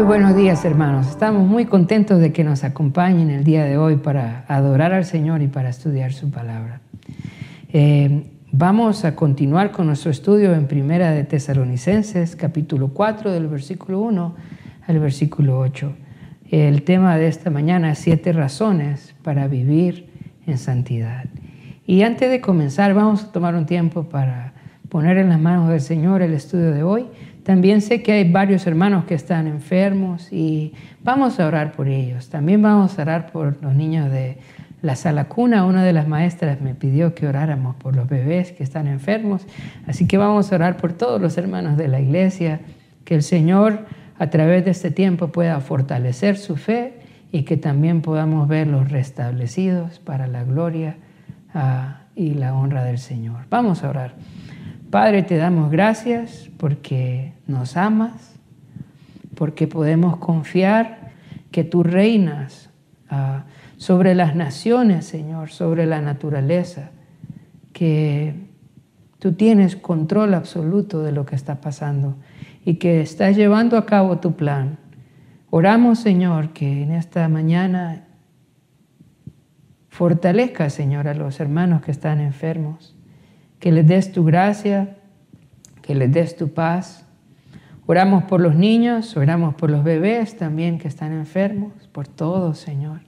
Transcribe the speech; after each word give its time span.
Muy 0.00 0.06
buenos 0.06 0.34
días 0.34 0.64
hermanos, 0.64 1.08
estamos 1.08 1.46
muy 1.46 1.66
contentos 1.66 2.20
de 2.20 2.32
que 2.32 2.42
nos 2.42 2.64
acompañen 2.64 3.28
el 3.28 3.44
día 3.44 3.66
de 3.66 3.76
hoy 3.76 3.96
para 3.96 4.46
adorar 4.48 4.94
al 4.94 5.04
Señor 5.04 5.42
y 5.42 5.46
para 5.46 5.68
estudiar 5.68 6.14
su 6.14 6.30
palabra. 6.30 6.80
Eh, 7.70 8.24
vamos 8.50 9.04
a 9.04 9.14
continuar 9.14 9.72
con 9.72 9.88
nuestro 9.88 10.10
estudio 10.10 10.54
en 10.54 10.68
Primera 10.68 11.10
de 11.10 11.24
Tesalonicenses, 11.24 12.34
capítulo 12.34 12.94
4 12.94 13.30
del 13.30 13.46
versículo 13.46 14.00
1 14.00 14.34
al 14.86 14.98
versículo 15.00 15.58
8. 15.58 15.92
El 16.50 16.82
tema 16.82 17.18
de 17.18 17.28
esta 17.28 17.50
mañana 17.50 17.92
es 17.92 17.98
siete 17.98 18.32
razones 18.32 19.14
para 19.22 19.48
vivir 19.48 20.08
en 20.46 20.56
santidad. 20.56 21.26
Y 21.86 22.04
antes 22.04 22.30
de 22.30 22.40
comenzar, 22.40 22.94
vamos 22.94 23.24
a 23.24 23.32
tomar 23.32 23.54
un 23.54 23.66
tiempo 23.66 24.04
para 24.04 24.54
poner 24.88 25.18
en 25.18 25.28
las 25.28 25.40
manos 25.40 25.68
del 25.68 25.82
Señor 25.82 26.22
el 26.22 26.32
estudio 26.32 26.72
de 26.72 26.82
hoy. 26.82 27.06
También 27.44 27.80
sé 27.80 28.02
que 28.02 28.12
hay 28.12 28.30
varios 28.30 28.66
hermanos 28.66 29.04
que 29.04 29.14
están 29.14 29.46
enfermos 29.46 30.32
y 30.32 30.74
vamos 31.02 31.40
a 31.40 31.46
orar 31.46 31.72
por 31.72 31.88
ellos. 31.88 32.28
También 32.28 32.60
vamos 32.60 32.98
a 32.98 33.02
orar 33.02 33.30
por 33.32 33.62
los 33.62 33.74
niños 33.74 34.10
de 34.10 34.38
la 34.82 34.96
sala 34.96 35.24
cuna. 35.24 35.64
Una 35.64 35.84
de 35.84 35.92
las 35.92 36.06
maestras 36.06 36.60
me 36.60 36.74
pidió 36.74 37.14
que 37.14 37.26
oráramos 37.26 37.76
por 37.76 37.96
los 37.96 38.08
bebés 38.08 38.52
que 38.52 38.62
están 38.62 38.86
enfermos. 38.86 39.46
Así 39.86 40.06
que 40.06 40.18
vamos 40.18 40.52
a 40.52 40.56
orar 40.56 40.76
por 40.76 40.92
todos 40.92 41.20
los 41.20 41.38
hermanos 41.38 41.76
de 41.76 41.88
la 41.88 42.00
iglesia. 42.00 42.60
Que 43.04 43.14
el 43.14 43.22
Señor 43.22 43.86
a 44.18 44.28
través 44.28 44.64
de 44.64 44.72
este 44.72 44.90
tiempo 44.90 45.28
pueda 45.28 45.60
fortalecer 45.60 46.36
su 46.36 46.56
fe 46.56 47.00
y 47.32 47.44
que 47.44 47.56
también 47.56 48.02
podamos 48.02 48.48
verlos 48.48 48.90
restablecidos 48.90 49.98
para 49.98 50.26
la 50.26 50.44
gloria 50.44 50.96
ah, 51.54 52.02
y 52.14 52.34
la 52.34 52.54
honra 52.54 52.84
del 52.84 52.98
Señor. 52.98 53.46
Vamos 53.48 53.82
a 53.82 53.88
orar. 53.88 54.14
Padre, 54.90 55.22
te 55.22 55.36
damos 55.36 55.70
gracias 55.70 56.50
porque 56.56 57.32
nos 57.46 57.76
amas, 57.76 58.34
porque 59.36 59.68
podemos 59.68 60.16
confiar 60.16 61.12
que 61.52 61.62
tú 61.62 61.84
reinas 61.84 62.70
ah, 63.08 63.44
sobre 63.76 64.16
las 64.16 64.34
naciones, 64.34 65.06
Señor, 65.06 65.50
sobre 65.50 65.86
la 65.86 66.00
naturaleza, 66.00 66.90
que 67.72 68.34
tú 69.20 69.34
tienes 69.34 69.76
control 69.76 70.34
absoluto 70.34 71.04
de 71.04 71.12
lo 71.12 71.24
que 71.24 71.36
está 71.36 71.60
pasando 71.60 72.16
y 72.64 72.74
que 72.74 73.00
estás 73.00 73.36
llevando 73.36 73.78
a 73.78 73.86
cabo 73.86 74.18
tu 74.18 74.34
plan. 74.34 74.76
Oramos, 75.50 76.00
Señor, 76.00 76.48
que 76.52 76.82
en 76.82 76.90
esta 76.90 77.28
mañana 77.28 78.06
fortalezca, 79.88 80.68
Señor, 80.68 81.06
a 81.06 81.14
los 81.14 81.38
hermanos 81.38 81.80
que 81.80 81.92
están 81.92 82.20
enfermos 82.20 82.96
que 83.60 83.70
les 83.70 83.86
des 83.86 84.10
tu 84.10 84.24
gracia, 84.24 84.96
que 85.82 85.94
les 85.94 86.10
des 86.10 86.34
tu 86.36 86.48
paz. 86.48 87.04
Oramos 87.86 88.24
por 88.24 88.40
los 88.40 88.56
niños, 88.56 89.16
oramos 89.16 89.54
por 89.54 89.70
los 89.70 89.84
bebés 89.84 90.36
también 90.36 90.78
que 90.78 90.88
están 90.88 91.12
enfermos, 91.12 91.72
por 91.92 92.08
todos, 92.08 92.58
Señor. 92.58 93.00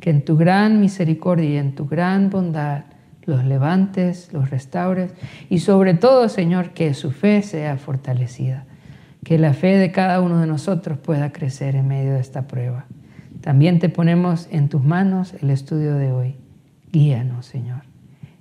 Que 0.00 0.10
en 0.10 0.24
tu 0.24 0.36
gran 0.36 0.80
misericordia 0.80 1.50
y 1.50 1.56
en 1.56 1.74
tu 1.74 1.86
gran 1.86 2.30
bondad 2.30 2.84
los 3.24 3.44
levantes, 3.44 4.32
los 4.32 4.50
restaures 4.50 5.12
y 5.50 5.58
sobre 5.58 5.94
todo, 5.94 6.28
Señor, 6.28 6.70
que 6.70 6.94
su 6.94 7.10
fe 7.10 7.42
sea 7.42 7.76
fortalecida. 7.76 8.64
Que 9.24 9.38
la 9.38 9.52
fe 9.52 9.76
de 9.76 9.90
cada 9.90 10.20
uno 10.20 10.40
de 10.40 10.46
nosotros 10.46 10.98
pueda 10.98 11.32
crecer 11.32 11.74
en 11.76 11.88
medio 11.88 12.14
de 12.14 12.20
esta 12.20 12.46
prueba. 12.46 12.86
También 13.40 13.78
te 13.78 13.88
ponemos 13.88 14.48
en 14.50 14.68
tus 14.68 14.82
manos 14.82 15.34
el 15.40 15.50
estudio 15.50 15.94
de 15.94 16.12
hoy. 16.12 16.36
Guíanos, 16.92 17.46
Señor. 17.46 17.87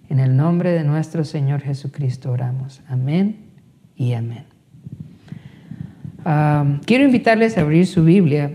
En 0.10 0.20
el 0.20 0.38
nombre 0.38 0.72
de 0.72 0.86
nuestro 0.86 1.26
Señor 1.26 1.62
Jesucristo 1.62 2.32
oramos. 2.32 2.82
Amén 2.88 3.38
y 3.96 4.14
amén. 4.14 4.46
quiero 6.86 7.04
invitarles 7.04 7.58
a 7.58 7.62
abrir 7.62 7.86
su 7.88 8.06
Biblia 8.06 8.52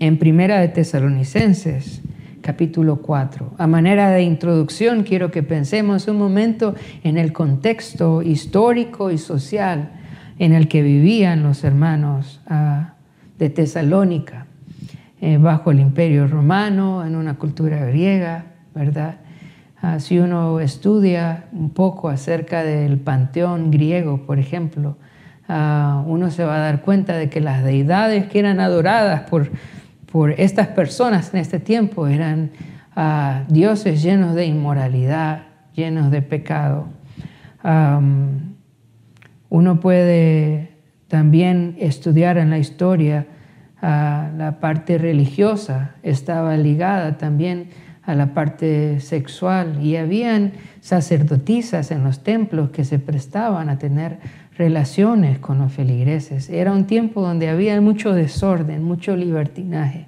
en 0.00 0.18
Primera 0.18 0.58
de 0.58 0.68
Tesalonicenses, 0.68 2.02
capítulo 2.40 2.96
4. 2.96 3.54
A 3.56 3.66
manera 3.68 4.10
de 4.10 4.22
introducción, 4.22 5.04
quiero 5.04 5.30
que 5.30 5.44
pensemos 5.44 6.08
un 6.08 6.18
momento 6.18 6.74
en 7.04 7.18
el 7.18 7.32
contexto 7.32 8.22
histórico 8.22 9.12
y 9.12 9.18
social 9.18 9.92
en 10.40 10.54
el 10.54 10.66
que 10.66 10.82
vivían 10.82 11.44
los 11.44 11.62
hermanos 11.62 12.40
ah, 12.48 12.94
de 13.38 13.48
Tesalónica, 13.48 14.46
eh, 15.20 15.38
bajo 15.38 15.70
el 15.70 15.78
imperio 15.78 16.26
romano, 16.26 17.04
en 17.04 17.14
una 17.14 17.34
cultura 17.34 17.84
griega, 17.86 18.46
¿verdad? 18.74 19.18
Ah, 19.80 20.00
si 20.00 20.18
uno 20.18 20.58
estudia 20.58 21.44
un 21.52 21.70
poco 21.70 22.08
acerca 22.08 22.64
del 22.64 22.98
panteón 22.98 23.70
griego, 23.70 24.26
por 24.26 24.40
ejemplo, 24.40 24.96
ah, 25.48 26.02
uno 26.04 26.32
se 26.32 26.44
va 26.44 26.56
a 26.56 26.58
dar 26.58 26.82
cuenta 26.82 27.16
de 27.16 27.30
que 27.30 27.40
las 27.40 27.62
deidades 27.62 28.26
que 28.26 28.40
eran 28.40 28.58
adoradas 28.58 29.22
por, 29.30 29.52
por 30.10 30.32
estas 30.32 30.66
personas 30.68 31.32
en 31.32 31.38
este 31.38 31.60
tiempo 31.60 32.08
eran 32.08 32.50
ah, 32.96 33.44
dioses 33.48 34.02
llenos 34.02 34.34
de 34.34 34.46
inmoralidad, 34.46 35.42
llenos 35.74 36.10
de 36.10 36.22
pecado. 36.22 36.88
uno 39.50 39.80
puede 39.80 40.72
también 41.06 41.76
estudiar 41.78 42.36
en 42.36 42.50
la 42.50 42.58
historia 42.58 43.26
la 43.80 44.56
parte 44.60 44.98
religiosa, 44.98 45.94
estaba 46.02 46.56
ligada 46.56 47.16
también 47.16 47.68
a 48.08 48.14
la 48.14 48.32
parte 48.32 49.00
sexual 49.00 49.84
y 49.84 49.96
habían 49.96 50.52
sacerdotisas 50.80 51.90
en 51.90 52.04
los 52.04 52.24
templos 52.24 52.70
que 52.70 52.86
se 52.86 52.98
prestaban 52.98 53.68
a 53.68 53.78
tener 53.78 54.18
relaciones 54.56 55.38
con 55.38 55.58
los 55.58 55.74
feligreses. 55.74 56.48
Era 56.48 56.72
un 56.72 56.86
tiempo 56.86 57.20
donde 57.20 57.50
había 57.50 57.78
mucho 57.82 58.14
desorden, 58.14 58.82
mucho 58.82 59.14
libertinaje, 59.14 60.06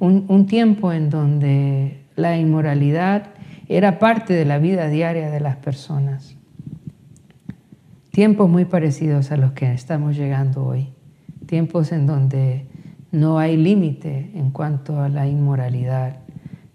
un, 0.00 0.46
tiempo 0.46 0.90
en 0.90 1.10
donde 1.10 2.00
la 2.16 2.38
inmoralidad 2.38 3.24
era 3.68 3.98
parte 3.98 4.32
de 4.32 4.46
la 4.46 4.56
vida 4.56 4.88
diaria 4.88 5.30
de 5.30 5.40
las 5.40 5.56
personas. 5.56 6.34
Tiempos 8.10 8.48
muy 8.48 8.64
parecidos 8.64 9.32
a 9.32 9.36
los 9.36 9.52
que 9.52 9.70
estamos 9.70 10.16
llegando 10.16 10.64
hoy, 10.64 10.94
tiempos 11.44 11.92
en 11.92 12.06
donde 12.06 12.64
no 13.12 13.38
hay 13.38 13.58
límite 13.58 14.30
en 14.32 14.50
cuanto 14.50 15.02
a 15.02 15.10
la 15.10 15.26
inmoralidad 15.28 16.20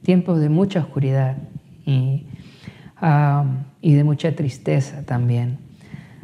tiempos 0.04 0.40
de 0.40 0.50
mucha 0.50 0.80
oscuridad 0.80 1.38
y, 1.86 2.26
y 3.82 3.94
de 3.94 4.04
mucha 4.04 4.36
tristeza 4.36 5.04
también. 5.06 5.58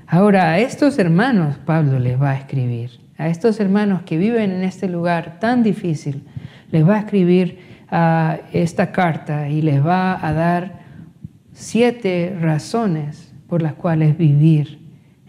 Ahora, 0.08 0.52
a 0.52 0.60
estos 0.60 0.98
hermanos 0.98 1.58
Pablo 1.66 2.00
les 2.00 2.20
va 2.20 2.32
a 2.32 2.36
escribir, 2.36 3.00
a 3.18 3.28
estos 3.28 3.60
hermanos 3.60 4.04
que 4.04 4.18
viven 4.18 4.52
en 4.52 4.64
este 4.64 4.88
lugar 4.88 5.40
tan 5.40 5.64
difícil, 5.64 6.24
les 6.72 6.88
va 6.88 6.96
a 6.96 7.00
escribir 7.00 7.60
esta 8.54 8.92
carta 8.92 9.50
y 9.50 9.62
les 9.62 9.86
va 9.86 10.26
a 10.26 10.34
dar 10.34 10.80
siete 11.54 12.36
razones 12.40 13.34
por 13.48 13.62
las 13.62 13.74
cuales 13.74 14.18
vivir 14.18 14.80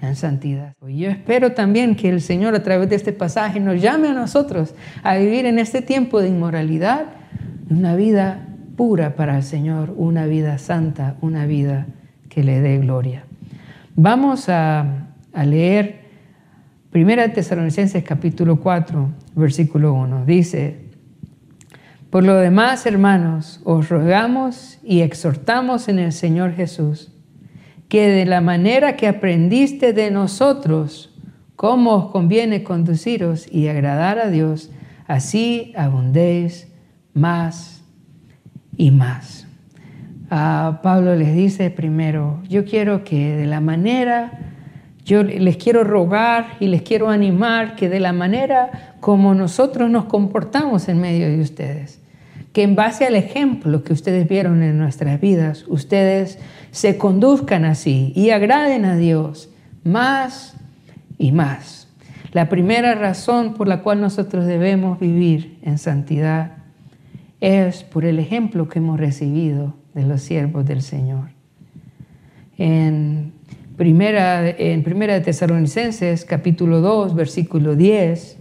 en 0.00 0.16
santidad. 0.16 0.74
Y 0.86 0.98
yo 0.98 1.10
espero 1.10 1.52
también 1.52 1.94
que 1.94 2.08
el 2.08 2.20
Señor 2.20 2.54
a 2.54 2.62
través 2.62 2.88
de 2.88 2.96
este 2.96 3.12
pasaje 3.12 3.60
nos 3.60 3.80
llame 3.80 4.08
a 4.08 4.14
nosotros 4.14 4.74
a 5.02 5.16
vivir 5.16 5.46
en 5.46 5.58
este 5.58 5.82
tiempo 5.82 6.20
de 6.20 6.28
inmoralidad 6.28 7.06
una 7.70 7.94
vida 7.94 8.48
pura 8.76 9.14
para 9.14 9.36
el 9.36 9.42
Señor, 9.44 9.94
una 9.96 10.26
vida 10.26 10.58
santa, 10.58 11.16
una 11.20 11.46
vida 11.46 11.86
que 12.28 12.42
le 12.42 12.60
dé 12.60 12.78
gloria. 12.78 13.24
Vamos 13.94 14.48
a, 14.48 15.06
leer 15.44 16.00
1 16.92 17.32
Tesalonicenses 17.32 18.02
capítulo 18.02 18.60
4, 18.60 19.10
versículo 19.36 19.94
1. 19.94 20.24
Dice, 20.26 20.80
por 22.10 22.24
lo 22.24 22.34
demás, 22.36 22.86
hermanos, 22.86 23.60
os 23.64 23.88
rogamos 23.88 24.80
y 24.82 25.02
exhortamos 25.02 25.88
en 25.88 26.00
el 26.00 26.12
Señor 26.12 26.54
Jesús, 26.54 27.12
que 27.88 28.08
de 28.08 28.26
la 28.26 28.40
manera 28.40 28.96
que 28.96 29.06
aprendiste 29.06 29.92
de 29.92 30.10
nosotros, 30.10 31.16
cómo 31.54 31.94
os 31.94 32.10
conviene 32.10 32.64
conduciros 32.64 33.46
y 33.52 33.68
agradar 33.68 34.18
a 34.18 34.28
Dios, 34.28 34.72
así 35.06 35.72
abundéis 35.76 36.69
más 37.14 37.82
y 38.76 38.90
más. 38.90 39.46
Pablo 40.30 41.16
les 41.16 41.34
dice 41.34 41.70
primero, 41.70 42.40
yo 42.48 42.64
quiero 42.64 43.02
que 43.02 43.36
de 43.36 43.46
la 43.46 43.60
manera, 43.60 44.30
yo 45.04 45.24
les 45.24 45.56
quiero 45.56 45.82
rogar 45.82 46.56
y 46.60 46.68
les 46.68 46.82
quiero 46.82 47.10
animar 47.10 47.74
que 47.74 47.88
de 47.88 47.98
la 47.98 48.12
manera 48.12 48.94
como 49.00 49.34
nosotros 49.34 49.90
nos 49.90 50.04
comportamos 50.04 50.88
en 50.88 51.00
medio 51.00 51.26
de 51.26 51.40
ustedes, 51.40 52.00
que 52.52 52.62
en 52.62 52.76
base 52.76 53.06
al 53.06 53.16
ejemplo 53.16 53.82
que 53.82 53.92
ustedes 53.92 54.28
vieron 54.28 54.62
en 54.62 54.78
nuestras 54.78 55.20
vidas, 55.20 55.64
ustedes 55.66 56.38
se 56.70 56.96
conduzcan 56.96 57.64
así 57.64 58.12
y 58.14 58.30
agraden 58.30 58.84
a 58.84 58.96
Dios 58.96 59.50
más 59.82 60.54
y 61.18 61.32
más. 61.32 61.88
La 62.32 62.48
primera 62.48 62.94
razón 62.94 63.54
por 63.54 63.66
la 63.66 63.82
cual 63.82 64.00
nosotros 64.00 64.46
debemos 64.46 65.00
vivir 65.00 65.58
en 65.62 65.78
santidad 65.78 66.59
es 67.40 67.82
por 67.84 68.04
el 68.04 68.18
ejemplo 68.18 68.68
que 68.68 68.78
hemos 68.78 69.00
recibido 69.00 69.74
de 69.94 70.04
los 70.04 70.22
siervos 70.22 70.64
del 70.66 70.82
Señor. 70.82 71.30
En 72.58 73.32
primera, 73.76 74.48
en 74.48 74.82
primera 74.82 75.14
de 75.14 75.20
Tesalonicenses, 75.20 76.24
capítulo 76.24 76.80
2, 76.80 77.14
versículo 77.14 77.76
10, 77.76 78.38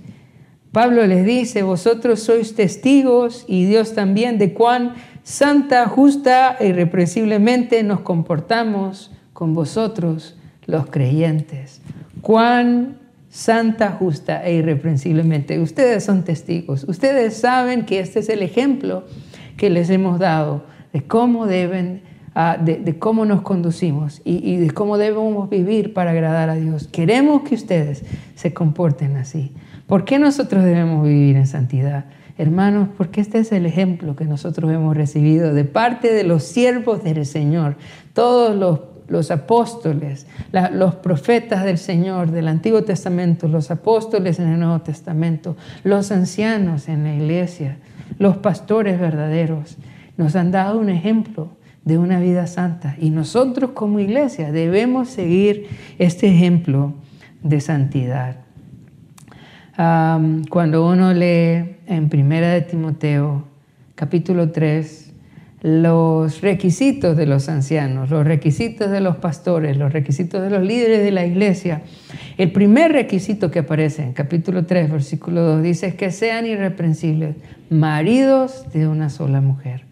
Pablo 0.72 1.07
les 1.07 1.25
dice, 1.25 1.63
vosotros 1.63 2.19
sois 2.19 2.54
testigos 2.54 3.46
y 3.48 3.66
Dios 3.66 3.96
también 3.96 4.38
de 4.38 4.54
cuán 4.54 4.94
santa, 5.24 5.88
justa 5.88 6.57
e 6.60 6.68
irrepresiblemente 6.68 7.81
nos 7.84 8.02
comportamos 8.02 9.12
con 9.34 9.56
vosotros 9.56 10.38
los 10.66 10.88
creyentes. 10.88 11.81
Cuán 12.22 12.99
santa, 13.30 13.92
justa 13.92 14.44
e 14.44 14.56
irreprensiblemente. 14.56 15.60
Ustedes 15.60 16.04
son 16.04 16.24
testigos. 16.24 16.84
Ustedes 16.88 17.38
saben 17.38 17.86
que 17.86 18.00
este 18.00 18.20
es 18.20 18.30
el 18.30 18.42
ejemplo 18.42 19.04
que 19.58 19.70
les 19.70 19.90
hemos 19.90 20.20
dado 20.20 20.64
de 20.94 21.04
cómo 21.04 21.46
deben, 21.46 22.02
ah, 22.34 22.58
de, 22.60 22.98
cómo 22.98 23.26
nos 23.26 23.42
conducimos 23.42 24.22
y, 24.26 24.38
y 24.50 24.58
de 24.58 24.72
cómo 24.72 24.98
debemos 24.98 25.50
vivir 25.50 25.94
para 25.94 26.12
agradar 26.12 26.50
a 26.50 26.56
Dios. 26.56 26.88
Queremos 26.88 27.44
que 27.44 27.56
ustedes 27.56 28.04
se 28.36 28.54
comporten 28.54 29.18
así. 29.18 29.54
¿Por 29.86 30.06
qué 30.06 30.20
nosotros 30.20 30.64
debemos 30.64 31.04
vivir 31.04 31.36
en 31.36 31.48
santidad? 31.48 32.06
Hermanos, 32.38 32.88
porque 32.98 33.20
este 33.20 33.40
es 33.40 33.52
el 33.52 33.66
ejemplo 33.66 34.16
que 34.16 34.24
nosotros 34.24 34.72
hemos 34.72 34.96
recibido 34.96 35.54
de 35.54 35.66
parte 35.66 36.14
de 36.14 36.24
los 36.24 36.44
siervos 36.44 37.04
del 37.04 37.26
Señor, 37.26 37.76
todos 38.14 38.56
los 38.56 38.80
los 39.10 39.32
apóstoles, 39.32 40.28
los 40.72 40.96
profetas 40.96 41.64
del 41.64 41.78
Señor 41.78 42.32
del 42.32 42.48
Antiguo 42.48 42.84
Testamento, 42.84 43.48
los 43.48 43.72
apóstoles 43.72 44.40
en 44.40 44.50
el 44.50 44.60
Nuevo 44.60 44.80
Testamento, 44.82 45.58
los 45.84 46.12
ancianos 46.12 46.88
en 46.88 47.04
la 47.04 47.14
iglesia, 47.14 47.78
los 48.18 48.38
pastores 48.38 49.00
verdaderos, 49.00 49.78
nos 50.18 50.36
han 50.36 50.52
dado 50.52 50.80
un 50.80 50.90
ejemplo 50.90 51.50
de 51.86 51.98
una 51.98 52.20
vida 52.20 52.46
santa 52.46 52.96
y 53.00 53.10
nosotros 53.10 53.72
como 53.72 54.00
iglesia 54.00 54.52
debemos 54.52 55.10
seguir 55.10 55.68
este 55.98 56.28
ejemplo 56.28 56.94
de 57.42 57.62
santidad. 57.62 58.38
cuando 60.50 60.88
uno 60.88 61.14
lee 61.14 61.78
en 61.88 62.10
Primera 62.10 62.50
de 62.50 62.62
Timoteo, 62.62 63.46
capítulo 63.96 64.52
3, 64.52 65.09
los 65.62 66.42
requisitos 66.42 67.18
de 67.18 67.26
los 67.26 67.50
ancianos, 67.50 68.10
los 68.10 68.26
requisitos 68.26 68.90
de 68.92 69.02
los 69.02 69.18
pastores, 69.18 69.76
los 69.76 69.92
requisitos 69.92 70.42
de 70.42 70.50
los 70.50 70.66
líderes 70.66 71.04
de 71.04 71.12
la 71.12 71.26
iglesia. 71.26 71.82
El 72.38 72.52
primer 72.52 72.94
requisito 72.94 73.52
que 73.52 73.60
aparece 73.60 74.04
en 74.04 74.14
capítulo 74.14 74.66
3, 74.66 74.90
versículo 74.90 75.44
2, 75.44 75.64
dice 75.64 75.96
que 75.96 76.12
sean 76.12 76.46
irreprensibles, 76.46 77.36
maridos 77.70 78.72
de 78.72 78.88
una 78.88 79.10
sola 79.10 79.42
mujer. 79.42 79.84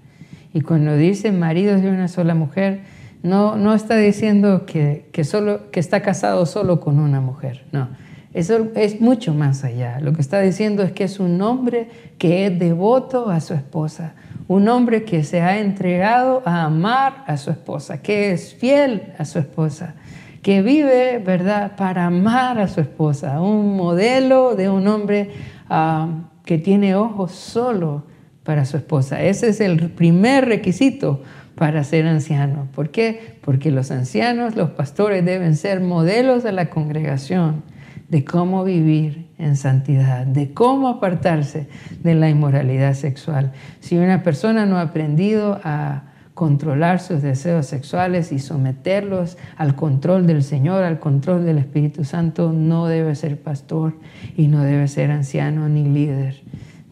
Y 0.54 0.62
cuando 0.62 0.96
dice 0.96 1.34
maridos 1.34 1.82
de 1.82 1.90
una 1.90 2.08
sola 2.08 2.34
mujer, 2.34 2.80
no, 3.22 3.58
no 3.58 3.74
está 3.74 3.98
diciendo 3.98 4.66
que, 4.66 5.08
que, 5.12 5.26
solo, 5.26 5.70
que 5.72 5.82
está 5.82 6.02
casado 6.02 6.46
solo 6.46 6.80
con 6.80 7.00
una 7.00 7.20
mujer, 7.20 7.66
no. 7.74 7.90
Eso 8.34 8.68
es 8.76 9.02
mucho 9.02 9.34
más 9.34 9.64
allá. 9.64 10.00
Lo 10.00 10.14
que 10.14 10.22
está 10.22 10.40
diciendo 10.40 10.84
es 10.84 10.92
que 10.92 11.06
es 11.06 11.20
un 11.20 11.42
hombre 11.42 11.90
que 12.20 12.46
es 12.46 12.60
devoto 12.60 13.30
a 13.30 13.42
su 13.42 13.56
esposa, 13.56 14.14
un 14.48 14.68
hombre 14.70 15.04
que 15.04 15.24
se 15.24 15.42
ha 15.42 15.60
entregado 15.60 16.42
a 16.46 16.64
amar 16.64 17.24
a 17.28 17.38
su 17.38 17.52
esposa, 17.52 18.02
que 18.02 18.32
es 18.32 18.54
fiel 18.54 19.14
a 19.18 19.26
su 19.26 19.40
esposa, 19.40 19.96
que 20.42 20.62
vive, 20.62 21.20
¿verdad?, 21.20 21.76
para 21.76 22.06
amar 22.06 22.60
a 22.60 22.68
su 22.68 22.80
esposa, 22.80 23.42
un 23.42 23.76
modelo 23.76 24.56
de 24.56 24.70
un 24.70 24.88
hombre 24.88 25.32
ah, 25.70 26.08
que 26.46 26.58
tiene 26.58 26.96
ojos 26.96 27.34
solo 27.34 28.04
para 28.44 28.64
su 28.64 28.78
esposa. 28.78 29.22
Ese 29.22 29.50
es 29.50 29.60
el 29.60 29.90
primer 29.92 30.46
requisito 30.46 31.22
para 31.56 31.84
ser 31.84 32.08
anciano. 32.08 32.68
¿Por 32.74 32.92
qué? 32.92 33.38
Porque 33.42 33.72
los 33.72 33.92
ancianos, 33.92 34.56
los 34.56 34.70
pastores 34.70 35.26
deben 35.26 35.58
ser 35.58 35.82
modelos 35.82 36.44
de 36.44 36.54
la 36.54 36.70
congregación 36.70 37.64
de 38.10 38.24
cómo 38.24 38.64
vivir 38.64 39.28
en 39.38 39.56
santidad, 39.56 40.26
de 40.26 40.54
cómo 40.54 40.88
apartarse 40.88 41.68
de 42.04 42.16
la 42.16 42.30
inmoralidad 42.30 42.94
sexual. 42.94 43.52
Si 43.80 43.98
una 43.98 44.24
persona 44.24 44.66
no 44.66 44.78
ha 44.78 44.82
aprendido 44.82 45.60
a 45.64 46.04
controlar 46.34 47.00
sus 47.00 47.22
deseos 47.22 47.66
sexuales 47.66 48.32
y 48.32 48.40
someterlos 48.40 49.38
al 49.58 49.76
control 49.76 50.28
del 50.28 50.44
Señor, 50.44 50.84
al 50.84 51.00
control 51.00 51.46
del 51.46 51.58
Espíritu 51.58 52.06
Santo, 52.06 52.54
no 52.54 52.86
debe 52.86 53.16
ser 53.16 53.42
pastor 53.42 53.96
y 54.38 54.48
no 54.48 54.62
debe 54.64 54.88
ser 54.88 55.12
anciano 55.12 55.68
ni 55.68 55.84
líder 55.84 56.42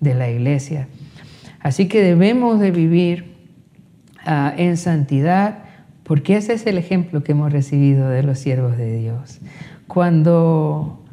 de 0.01 0.15
la 0.15 0.29
iglesia. 0.29 0.87
Así 1.59 1.87
que 1.87 2.01
debemos 2.01 2.59
de 2.59 2.71
vivir 2.71 3.35
ah, 4.25 4.53
en 4.57 4.77
santidad 4.77 5.59
porque 6.03 6.37
ese 6.37 6.53
es 6.53 6.67
el 6.67 6.77
ejemplo 6.77 7.23
que 7.23 7.31
hemos 7.31 7.51
recibido 7.51 8.09
de 8.09 8.23
los 8.23 8.37
siervos 8.39 8.77
de 8.77 8.97
Dios. 8.97 9.39
Cuando 9.87 11.04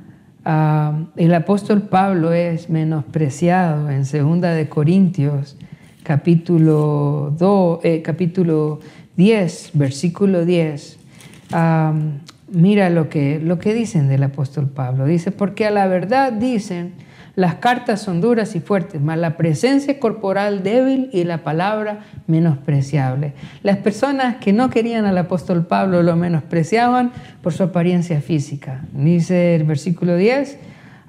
Ah, 0.45 1.05
el 1.17 1.35
apóstol 1.35 1.83
Pablo 1.83 2.33
es 2.33 2.69
menospreciado 2.69 3.91
en 3.91 4.03
2 4.03 4.41
de 4.41 4.69
Corintios, 4.69 5.57
capítulo, 6.03 7.33
2, 7.39 7.81
eh, 7.85 8.03
capítulo 8.03 8.81
10, 9.17 9.71
versículo 9.75 10.45
10. 10.45 10.99
Ah, 11.53 11.95
mira 12.51 12.91
lo 12.91 13.09
que, 13.09 13.39
lo 13.39 13.59
que 13.61 13.73
dicen 13.73 14.09
del 14.09 14.25
apóstol 14.25 14.69
Pablo. 14.69 15.07
Dice, 15.07 15.31
porque 15.31 15.67
a 15.67 15.71
la 15.71 15.87
verdad 15.87 16.33
dicen 16.33 16.93
las 17.35 17.55
cartas 17.57 18.03
son 18.03 18.21
duras 18.21 18.55
y 18.55 18.61
fuertes, 18.61 19.01
mas 19.01 19.19
la 19.19 19.37
presencia 19.37 19.99
corporal 19.99 20.63
débil 20.63 21.09
y 21.13 21.25
la 21.25 21.39
palabra 21.39 22.01
menospreciable. 22.27 23.33
Las 23.63 23.79
personas 23.79 24.37
que 24.37 24.53
no 24.53 24.69
querían 24.69 25.07
al 25.07 25.17
apóstol 25.17 25.67
Pablo 25.67 26.03
lo 26.03 26.15
menospreciaban 26.15 27.11
por 27.43 27.55
su 27.55 27.63
apariencia 27.63 28.21
física. 28.21 28.83
Dice 28.93 29.55
el 29.55 29.65
versículo 29.65 30.17
10, 30.17 30.59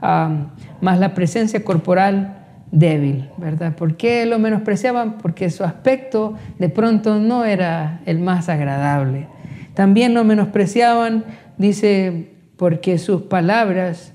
más 0.01 0.99
la 0.99 1.13
presencia 1.13 1.63
corporal 1.63 2.37
débil, 2.71 3.29
¿verdad? 3.37 3.75
¿Por 3.75 3.97
qué 3.97 4.25
lo 4.25 4.39
menospreciaban? 4.39 5.17
Porque 5.17 5.49
su 5.49 5.63
aspecto 5.63 6.35
de 6.57 6.69
pronto 6.69 7.19
no 7.19 7.43
era 7.43 7.99
el 8.05 8.19
más 8.19 8.47
agradable. 8.47 9.27
También 9.73 10.13
lo 10.13 10.23
menospreciaban, 10.23 11.25
dice, 11.57 12.31
porque 12.57 12.97
sus 12.97 13.23
palabras 13.23 14.12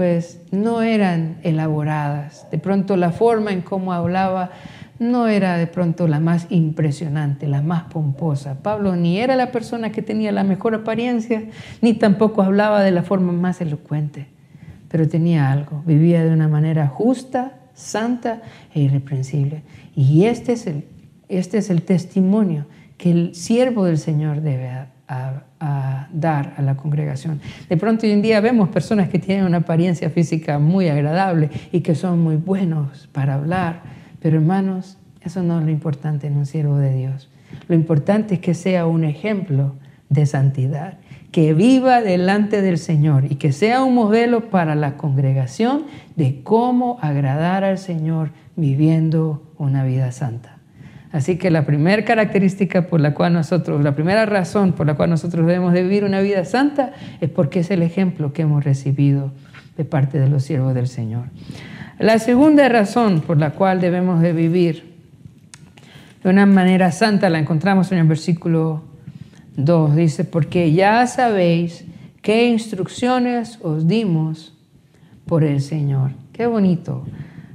pues 0.00 0.40
no 0.50 0.80
eran 0.80 1.36
elaboradas. 1.42 2.46
De 2.50 2.56
pronto 2.56 2.96
la 2.96 3.12
forma 3.12 3.52
en 3.52 3.60
cómo 3.60 3.92
hablaba 3.92 4.50
no 4.98 5.28
era 5.28 5.58
de 5.58 5.66
pronto 5.66 6.08
la 6.08 6.20
más 6.20 6.46
impresionante, 6.48 7.46
la 7.46 7.60
más 7.60 7.82
pomposa. 7.82 8.62
Pablo 8.62 8.96
ni 8.96 9.20
era 9.20 9.36
la 9.36 9.52
persona 9.52 9.92
que 9.92 10.00
tenía 10.00 10.32
la 10.32 10.42
mejor 10.42 10.74
apariencia, 10.74 11.42
ni 11.82 11.92
tampoco 11.92 12.40
hablaba 12.40 12.80
de 12.80 12.92
la 12.92 13.02
forma 13.02 13.32
más 13.32 13.60
elocuente, 13.60 14.28
pero 14.88 15.06
tenía 15.06 15.52
algo, 15.52 15.82
vivía 15.84 16.24
de 16.24 16.32
una 16.32 16.48
manera 16.48 16.88
justa, 16.88 17.58
santa 17.74 18.40
e 18.72 18.80
irreprensible. 18.80 19.64
Y 19.94 20.24
este 20.24 20.54
es 20.54 20.66
el, 20.66 20.86
este 21.28 21.58
es 21.58 21.68
el 21.68 21.82
testimonio 21.82 22.64
que 22.96 23.10
el 23.10 23.34
siervo 23.34 23.84
del 23.84 23.98
Señor 23.98 24.40
debe 24.40 24.70
a, 25.10 26.08
dar 26.12 26.54
a 26.56 26.62
la 26.62 26.76
congregación. 26.76 27.40
De 27.68 27.76
pronto 27.76 28.06
hoy 28.06 28.12
en 28.12 28.22
día 28.22 28.40
vemos 28.40 28.68
personas 28.68 29.08
que 29.08 29.18
tienen 29.18 29.44
una 29.44 29.58
apariencia 29.58 30.08
física 30.10 30.58
muy 30.58 30.88
agradable 30.88 31.50
y 31.72 31.80
que 31.80 31.94
son 31.94 32.20
muy 32.20 32.36
buenos 32.36 33.08
para 33.12 33.34
hablar, 33.34 33.82
pero 34.20 34.36
hermanos, 34.36 34.96
eso 35.22 35.42
no 35.42 35.58
es 35.58 35.64
lo 35.64 35.70
importante 35.70 36.26
en 36.26 36.36
un 36.36 36.46
siervo 36.46 36.76
de 36.76 36.94
Dios. 36.94 37.28
Lo 37.68 37.74
importante 37.74 38.34
es 38.34 38.40
que 38.40 38.54
sea 38.54 38.86
un 38.86 39.04
ejemplo 39.04 39.74
de 40.08 40.26
santidad, 40.26 40.98
que 41.32 41.54
viva 41.54 42.00
delante 42.00 42.62
del 42.62 42.78
Señor 42.78 43.24
y 43.30 43.36
que 43.36 43.52
sea 43.52 43.84
un 43.84 43.94
modelo 43.94 44.50
para 44.50 44.74
la 44.74 44.96
congregación 44.96 45.84
de 46.16 46.42
cómo 46.42 46.98
agradar 47.00 47.64
al 47.64 47.78
Señor 47.78 48.30
viviendo 48.56 49.52
una 49.58 49.84
vida 49.84 50.10
santa. 50.12 50.59
Así 51.12 51.36
que 51.36 51.50
la 51.50 51.66
primera 51.66 52.04
característica 52.04 52.86
por 52.86 53.00
la 53.00 53.14
cual 53.14 53.32
nosotros, 53.32 53.82
la 53.82 53.94
primera 53.94 54.26
razón 54.26 54.72
por 54.72 54.86
la 54.86 54.94
cual 54.94 55.10
nosotros 55.10 55.46
debemos 55.46 55.72
de 55.72 55.82
vivir 55.82 56.04
una 56.04 56.20
vida 56.20 56.44
santa 56.44 56.92
es 57.20 57.28
porque 57.30 57.60
es 57.60 57.70
el 57.70 57.82
ejemplo 57.82 58.32
que 58.32 58.42
hemos 58.42 58.62
recibido 58.64 59.32
de 59.76 59.84
parte 59.84 60.20
de 60.20 60.28
los 60.28 60.44
siervos 60.44 60.74
del 60.74 60.86
Señor. 60.86 61.24
La 61.98 62.18
segunda 62.18 62.68
razón 62.68 63.22
por 63.22 63.38
la 63.38 63.50
cual 63.50 63.80
debemos 63.80 64.20
de 64.22 64.32
vivir 64.32 64.90
de 66.22 66.30
una 66.30 66.46
manera 66.46 66.92
santa 66.92 67.30
la 67.30 67.38
encontramos 67.38 67.90
en 67.92 67.98
el 67.98 68.06
versículo 68.06 68.82
2. 69.56 69.96
Dice, 69.96 70.24
porque 70.24 70.72
ya 70.72 71.06
sabéis 71.06 71.84
qué 72.22 72.48
instrucciones 72.48 73.58
os 73.62 73.88
dimos 73.88 74.54
por 75.26 75.44
el 75.44 75.60
Señor. 75.60 76.12
Qué 76.32 76.46
bonito. 76.46 77.04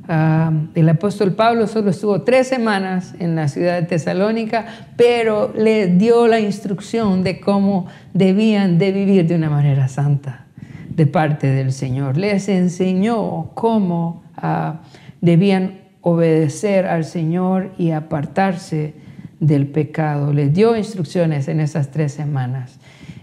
Ah, 0.07 0.51
el 0.75 0.87
apóstol 0.87 1.33
Pablo 1.33 1.65
solo 1.65 1.89
estuvo 1.89 2.21
tres 2.21 2.47
semanas 2.47 3.15
en 3.19 3.35
la 3.35 3.47
ciudad 3.47 3.81
de 3.81 3.87
Tesalónica, 3.87 4.65
pero 4.95 5.51
le 5.55 5.87
dio 5.87 6.27
la 6.27 6.39
instrucción 6.39 7.23
de 7.23 7.39
cómo 7.39 7.87
debían 8.13 8.77
de 8.77 8.91
vivir 8.91 9.25
de 9.27 9.35
una 9.35 9.49
manera 9.49 9.87
santa 9.87 10.45
de 10.89 11.07
parte 11.07 11.47
del 11.47 11.71
Señor. 11.71 12.17
Les 12.17 12.47
enseñó 12.49 13.51
cómo 13.55 14.23
ah, 14.37 14.81
debían 15.21 15.79
obedecer 16.01 16.85
al 16.85 17.03
Señor 17.03 17.71
y 17.79 17.89
apartarse 17.89 18.93
del 19.39 19.67
pecado. 19.67 20.33
Les 20.33 20.53
dio 20.53 20.75
instrucciones 20.75 21.47
en 21.47 21.59
esas 21.59 21.89
tres 21.89 22.13
semanas. 22.13 22.79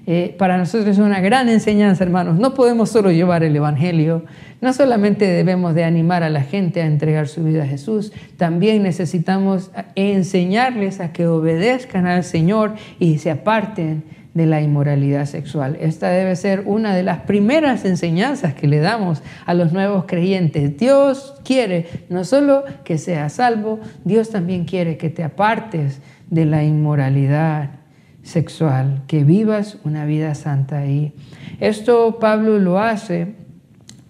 Eh, 0.07 0.35
para 0.37 0.59
nosotros 0.59 0.89
es 0.89 0.99
una 0.99 1.21
gran 1.21 1.49
enseñanza, 1.49 2.03
hermanos. 2.03 2.39
No 2.39 2.55
podemos 2.55 2.91
solo 2.91 3.13
llevar 3.13 3.45
el 3.45 3.55
Evangelio, 3.55 4.25
no 4.61 4.73
solamente 4.73 5.27
debemos 5.27 5.75
de 5.75 5.85
animar 5.85 6.25
a 6.25 6.31
la 6.31 6.43
gente 6.43 6.83
a 6.83 6.87
entregar 6.87 7.29
su 7.29 7.45
vida 7.45 7.63
a 7.63 7.67
Jesús, 7.67 8.13
también 8.37 8.83
necesitamos 8.83 9.71
enseñarles 9.95 11.01
a 11.01 11.13
que 11.13 11.27
obedezcan 11.27 12.07
al 12.07 12.25
Señor 12.25 12.75
y 12.99 13.19
se 13.19 13.31
aparten 13.31 14.03
de 14.35 14.47
la 14.47 14.61
inmoralidad 14.61 15.27
sexual. 15.27 15.77
Esta 15.81 16.09
debe 16.09 16.35
ser 16.37 16.63
una 16.65 16.97
de 16.97 17.03
las 17.03 17.21
primeras 17.21 17.85
enseñanzas 17.85 18.55
que 18.55 18.67
le 18.67 18.79
damos 18.79 19.23
a 19.45 19.55
los 19.55 19.73
nuevos 19.73 20.07
creyentes. 20.07 20.77
Dios 20.79 21.35
quiere 21.45 21.87
no 22.09 22.25
solo 22.25 22.65
que 22.83 22.99
seas 22.99 23.35
salvo, 23.35 23.79
Dios 24.05 24.31
también 24.31 24.65
quiere 24.65 24.97
que 24.97 25.11
te 25.11 25.23
apartes 25.23 26.01
de 26.31 26.47
la 26.47 26.65
inmoralidad 26.65 27.82
sexual, 28.23 29.02
que 29.07 29.25
vivas 29.25 29.79
una 29.85 30.05
vida 30.05 30.35
santa. 30.35 30.87
Y 30.87 31.12
esto 31.61 32.19
Pablo 32.19 32.59
lo 32.59 32.79
hace 32.79 33.35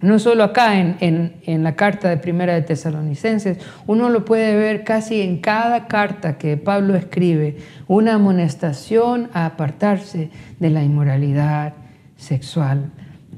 no 0.03 0.19
solo 0.19 0.43
acá 0.43 0.77
en, 0.77 1.63
la 1.63 1.77
carta 1.77 2.09
de 2.09 2.17
Primera 2.17 2.53
de 2.53 2.61
Tesalonicenses, 2.61 3.57
uno 3.87 4.09
lo 4.09 4.25
puede 4.25 4.53
ver 4.53 4.83
casi 4.83 5.21
en 5.21 5.37
cada 5.37 5.87
carta 5.87 6.37
que 6.37 6.57
Pablo 6.57 6.95
escribe, 6.95 7.55
una 7.87 8.15
amonestación 8.15 9.29
a 9.31 9.45
apartarse 9.45 10.29
de 10.59 10.69
la 10.69 10.83
inmoralidad 10.83 11.75
sexual. 12.17 12.91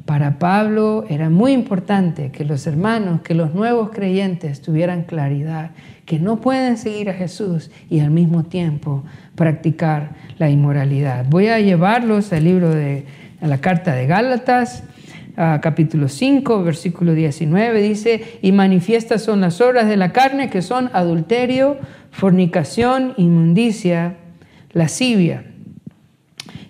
Para 0.06 0.40
Pablo 0.40 1.06
era 1.08 1.30
muy 1.30 1.52
importante 1.52 2.32
que 2.32 2.46
los 2.46 2.66
hermanos, 2.66 3.22
que 3.22 3.36
los 3.36 3.54
nuevos 3.54 3.92
creyentes 3.92 4.60
tuvieran 4.64 5.04
claridad, 5.04 5.70
que 6.06 6.20
no 6.20 6.40
pueden 6.40 6.78
seguir 6.78 7.10
a 7.10 7.14
Jesús 7.14 7.72
y 7.90 8.00
al 8.00 8.12
mismo 8.12 8.44
tiempo 8.44 9.04
practicar 9.36 10.12
la 10.38 10.50
inmoralidad. 10.50 11.26
Voy 11.28 11.48
a 11.48 11.60
llevarlos 11.60 12.32
al 12.32 12.44
libro 12.44 12.70
de 12.70 13.06
la 13.42 13.60
carta 13.60 13.94
de 13.94 14.06
Gálatas, 14.06 14.84
capítulo 15.36 16.08
5, 16.08 16.64
versículo 16.64 17.14
19, 17.14 17.82
dice, 17.82 18.40
y 18.42 18.52
manifiestas 18.52 19.24
son 19.24 19.42
las 19.42 19.60
obras 19.62 19.88
de 19.88 19.98
la 19.98 20.14
carne 20.14 20.50
que 20.50 20.62
son 20.62 20.90
adulterio, 20.94 21.78
fornicación, 22.12 23.14
inmundicia, 23.18 24.16
lascivia. 24.72 25.55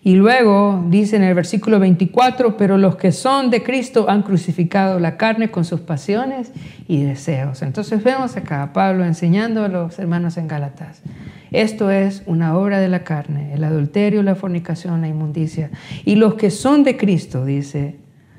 Y 0.05 0.13
luego 0.13 0.85
dice 0.87 1.15
en 1.15 1.23
el 1.23 1.33
versículo 1.33 1.79
24, 1.79 2.57
pero 2.57 2.77
los 2.77 2.95
que 2.95 3.11
son 3.11 3.49
de 3.49 3.63
Cristo 3.63 4.07
han 4.07 4.21
crucificado 4.21 4.99
la 4.99 5.17
carne 5.17 5.49
con 5.49 5.65
sus 5.65 5.79
pasiones 5.79 6.51
y 6.87 7.01
deseos. 7.01 7.63
Entonces 7.63 8.03
vemos 8.03 8.37
acá 8.37 8.61
a 8.61 8.71
Pablo 8.71 9.03
enseñando 9.03 9.63
a 9.63 9.67
los 9.67 9.97
hermanos 9.97 10.37
en 10.37 10.47
Gálatas. 10.47 11.01
Esto 11.49 11.89
es 11.89 12.21
una 12.27 12.55
obra 12.55 12.79
de 12.79 12.87
la 12.87 13.03
carne, 13.03 13.55
el 13.55 13.63
adulterio, 13.63 14.21
la 14.21 14.35
fornicación, 14.35 15.01
la 15.01 15.07
inmundicia. 15.07 15.71
Y 16.05 16.17
los 16.17 16.35
que 16.35 16.51
son 16.51 16.83
de 16.83 16.97
Cristo, 16.97 17.43
dice, 17.43 17.95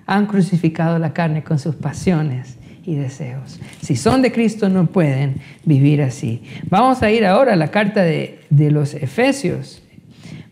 han 0.07 0.27
crucificado 0.27 1.01
la 1.01 1.13
carne 1.13 1.43
con 1.43 1.59
sus 1.59 1.75
pasiones 1.75 2.59
y 2.85 2.95
deseos. 2.95 3.59
Si 3.83 3.97
son 3.97 4.23
de 4.23 4.31
Cristo 4.31 4.69
no 4.69 4.87
pueden 4.87 5.41
vivir 5.65 6.01
así. 6.01 6.45
Vamos 6.71 7.03
a 7.03 7.11
ir 7.11 7.27
ahora 7.27 7.55
a 7.55 7.57
la 7.57 7.73
carta 7.73 8.05
de, 8.05 8.39
los 8.51 8.95
Efesios. 8.95 9.83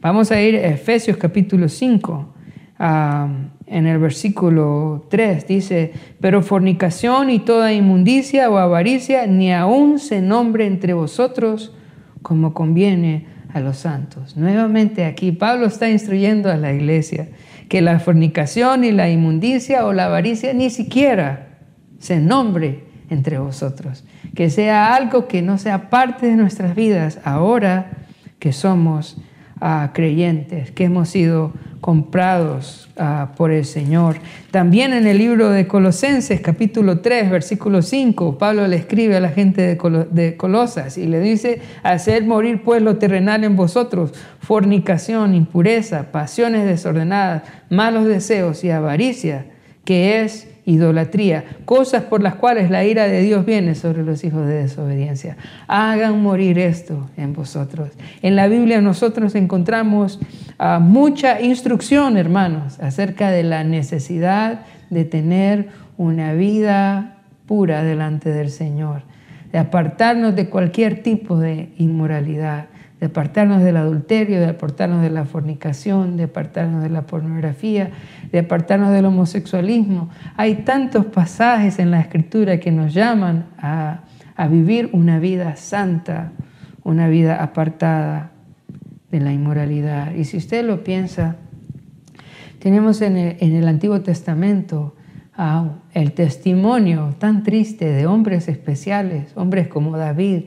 Vamos 0.05 0.31
a 0.31 0.39
ir 0.39 0.57
a 0.57 0.67
Efesios 0.67 1.17
capítulo 1.17 1.67
5. 1.67 2.35
en 2.79 3.87
el 3.87 3.99
versículo 3.99 5.07
3 5.09 5.47
dice, 5.47 5.95
pero 6.21 6.43
fornicación 6.43 7.31
y 7.31 7.39
toda 7.39 7.73
inmundicia 7.73 8.51
o 8.51 8.59
avaricia 8.59 9.27
ni 9.27 9.51
aún 9.51 9.99
se 9.99 10.21
nombre 10.21 10.67
entre 10.67 10.93
vosotros 10.93 11.73
como 12.21 12.53
conviene 12.53 13.29
a 13.55 13.61
los 13.61 13.79
santos. 13.79 14.37
Nuevamente 14.37 15.07
aquí 15.07 15.33
Pablo 15.33 15.65
está 15.65 15.89
instruyendo 15.89 16.53
a 16.53 16.59
la 16.59 16.75
iglesia 16.75 17.29
que 17.71 17.81
la 17.81 17.99
fornicación 17.99 18.85
y 18.85 18.93
la 18.93 19.09
inmundicia 19.09 19.87
o 19.87 19.95
la 19.95 20.05
avaricia 20.05 20.53
ni 20.53 20.69
siquiera 20.69 21.61
se 21.99 22.21
nombre 22.21 22.85
entre 23.09 23.39
vosotros, 23.39 24.05
que 24.35 24.51
sea 24.51 24.95
algo 24.95 25.29
que 25.29 25.41
no 25.41 25.57
sea 25.57 25.89
parte 25.89 26.27
de 26.27 26.37
nuestras 26.37 26.75
vidas 26.75 27.21
ahora 27.25 28.05
que 28.39 28.53
somos 28.53 29.17
creyentes, 29.93 30.71
que 30.73 30.85
hemos 30.85 31.09
sido 31.09 31.53
comprados 31.81 32.89
ah, 32.97 33.33
por 33.37 33.51
el 33.51 33.65
Señor. 33.65 34.17
También 34.51 34.93
en 34.93 35.07
el 35.07 35.19
libro 35.19 35.51
de 35.51 35.67
Colosenses, 35.67 36.41
capítulo 36.41 37.01
3, 37.01 37.31
versículo 37.31 37.83
5, 37.83 38.39
Pablo 38.39 38.67
le 38.67 38.77
escribe 38.77 39.17
a 39.17 39.21
la 39.21 39.29
gente 39.29 39.63
de, 39.63 40.07
de 40.11 40.37
Colosas 40.37 40.97
y 40.97 41.07
le 41.07 41.21
dice, 41.21 41.61
hacer 41.83 42.25
morir 42.25 42.63
pues 42.63 42.83
lo 42.83 42.97
terrenal 42.97 43.45
en 43.45 43.55
vosotros, 43.55 44.13
fornicación, 44.41 45.35
impureza, 45.35 46.11
pasiones 46.11 46.67
desordenadas, 46.67 47.43
malos 47.69 48.07
deseos 48.07 48.65
y 48.65 48.71
avaricia, 48.71 49.47
que 49.85 50.23
es 50.23 50.54
idolatría, 50.67 51.45
cosas 51.65 52.05
por 52.05 52.23
las 52.23 52.37
cuales 52.37 52.71
la 52.71 52.85
ira 52.85 53.07
de 53.07 53.21
Dios 53.21 53.45
viene 53.45 53.75
sobre 53.75 54.03
los 54.03 54.25
hijos 54.25 54.47
de 54.47 54.63
desobediencia. 54.63 55.37
Hagan 55.67 56.23
morir 56.23 56.59
esto 56.59 57.11
en 57.17 57.33
vosotros. 57.33 57.91
En 58.23 58.35
la 58.37 58.49
Biblia 58.49 58.81
nosotros 58.81 59.35
encontramos 59.35 60.21
ah, 60.59 60.79
mucha 60.79 61.41
instrucción, 61.41 62.17
hermanos, 62.17 62.81
acerca 62.81 63.31
de 63.31 63.43
la 63.43 63.65
necesidad 63.65 64.63
de 64.91 65.05
tener 65.05 65.69
una 65.97 66.33
vida 66.33 67.19
pura 67.47 67.83
delante 67.83 68.31
del 68.31 68.51
Señor, 68.51 69.03
de 69.53 69.59
apartarnos 69.59 70.35
de 70.35 70.49
cualquier 70.49 71.03
tipo 71.03 71.39
de 71.39 71.71
inmoralidad 71.77 72.67
de 73.05 73.09
apartarnos 73.09 73.63
del 73.63 73.77
adulterio, 73.77 74.41
de 74.41 74.47
apartarnos 74.47 75.03
de 75.03 75.11
la 75.11 75.27
fornicación, 75.27 76.17
de 76.17 76.23
apartarnos 76.23 76.83
de 76.83 76.89
la 76.89 77.03
pornografía, 77.03 77.91
de 78.33 78.39
apartarnos 78.39 78.93
del 78.93 79.05
homosexualismo. 79.05 80.09
Hay 80.39 80.63
tantos 80.65 81.05
pasajes 81.05 81.79
en 81.79 81.91
la 81.91 82.01
escritura 82.01 82.61
que 82.61 82.71
nos 82.73 82.95
llaman 82.95 83.45
a, 83.59 84.05
vivir 84.49 84.89
una 84.95 85.19
vida 85.19 85.55
santa, 85.57 86.33
una 86.83 87.07
vida 87.09 87.43
apartada 87.43 88.31
de 89.11 89.21
la 89.21 89.35
inmoralidad. 89.35 90.15
Y 90.15 90.25
si 90.25 90.39
usted 90.39 90.65
lo 90.65 90.83
piensa, 90.83 91.37
tenemos 92.59 93.03
en 93.03 93.19
el, 93.19 93.69
Antiguo 93.69 94.01
Testamento 94.01 94.97
el 95.93 96.13
testimonio 96.13 97.15
tan 97.19 97.43
triste 97.43 97.85
de 97.85 98.07
hombres 98.07 98.49
especiales, 98.49 99.31
hombres 99.35 99.69
como 99.69 99.99
David, 99.99 100.45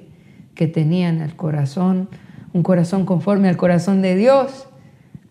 que 0.56 0.66
tenían 0.66 1.22
el 1.22 1.36
corazón 1.36 2.10
un 2.58 2.64
corazón 2.64 3.06
conforme 3.06 3.50
al 3.50 3.56
corazón 3.56 4.02
de 4.02 4.16
Dios, 4.16 4.68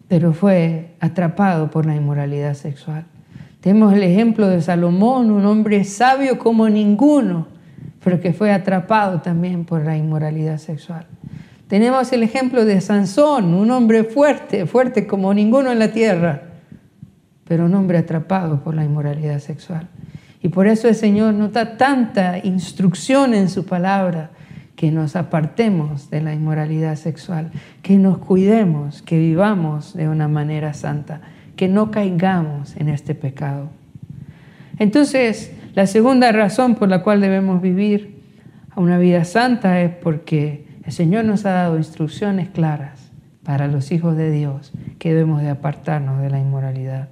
pero 0.06 0.32
fue 0.32 0.94
atrapado 1.00 1.70
por 1.70 1.84
la 1.84 1.96
inmoralidad 1.96 2.54
sexual. 2.54 3.04
Tenemos 3.60 3.92
el 3.92 4.04
ejemplo 4.04 4.46
de 4.46 4.62
Salomón, 4.62 5.32
un 5.32 5.44
hombre 5.44 5.82
sabio 5.82 6.38
como 6.38 6.68
ninguno, 6.68 7.48
pero 8.04 8.20
que 8.20 8.32
fue 8.32 8.52
atrapado 8.52 9.22
también 9.22 9.64
por 9.64 9.84
la 9.84 9.96
inmoralidad 9.96 10.58
sexual. 10.58 11.06
Tenemos 11.66 12.12
el 12.12 12.22
ejemplo 12.22 12.64
de 12.64 12.80
Sansón, 12.80 13.52
un 13.54 13.72
hombre 13.72 14.04
fuerte, 14.04 14.66
fuerte 14.66 15.08
como 15.08 15.34
ninguno 15.34 15.72
en 15.72 15.80
la 15.80 15.90
tierra, 15.90 16.42
pero 17.48 17.64
un 17.64 17.74
hombre 17.74 17.98
atrapado 17.98 18.62
por 18.62 18.76
la 18.76 18.84
inmoralidad 18.84 19.40
sexual. 19.40 19.88
Y 20.40 20.48
por 20.48 20.68
eso 20.68 20.86
el 20.86 20.94
Señor 20.94 21.34
nota 21.34 21.76
tanta 21.76 22.38
instrucción 22.38 23.34
en 23.34 23.48
su 23.48 23.66
palabra 23.66 24.30
que 24.76 24.92
nos 24.92 25.16
apartemos 25.16 26.10
de 26.10 26.20
la 26.20 26.34
inmoralidad 26.34 26.96
sexual, 26.96 27.50
que 27.82 27.96
nos 27.96 28.18
cuidemos, 28.18 29.02
que 29.02 29.18
vivamos 29.18 29.94
de 29.94 30.08
una 30.08 30.28
manera 30.28 30.74
santa, 30.74 31.22
que 31.56 31.66
no 31.66 31.90
caigamos 31.90 32.76
en 32.76 32.90
este 32.90 33.14
pecado. 33.14 33.70
Entonces, 34.78 35.52
la 35.74 35.86
segunda 35.86 36.30
razón 36.30 36.74
por 36.74 36.88
la 36.88 37.02
cual 37.02 37.22
debemos 37.22 37.62
vivir 37.62 38.20
una 38.76 38.98
vida 38.98 39.24
santa 39.24 39.80
es 39.80 39.90
porque 39.90 40.66
el 40.84 40.92
Señor 40.92 41.24
nos 41.24 41.46
ha 41.46 41.52
dado 41.52 41.78
instrucciones 41.78 42.50
claras 42.50 43.10
para 43.42 43.68
los 43.68 43.90
hijos 43.90 44.16
de 44.16 44.30
Dios 44.30 44.72
que 44.98 45.14
debemos 45.14 45.40
de 45.40 45.48
apartarnos 45.48 46.20
de 46.20 46.28
la 46.28 46.38
inmoralidad. 46.38 47.08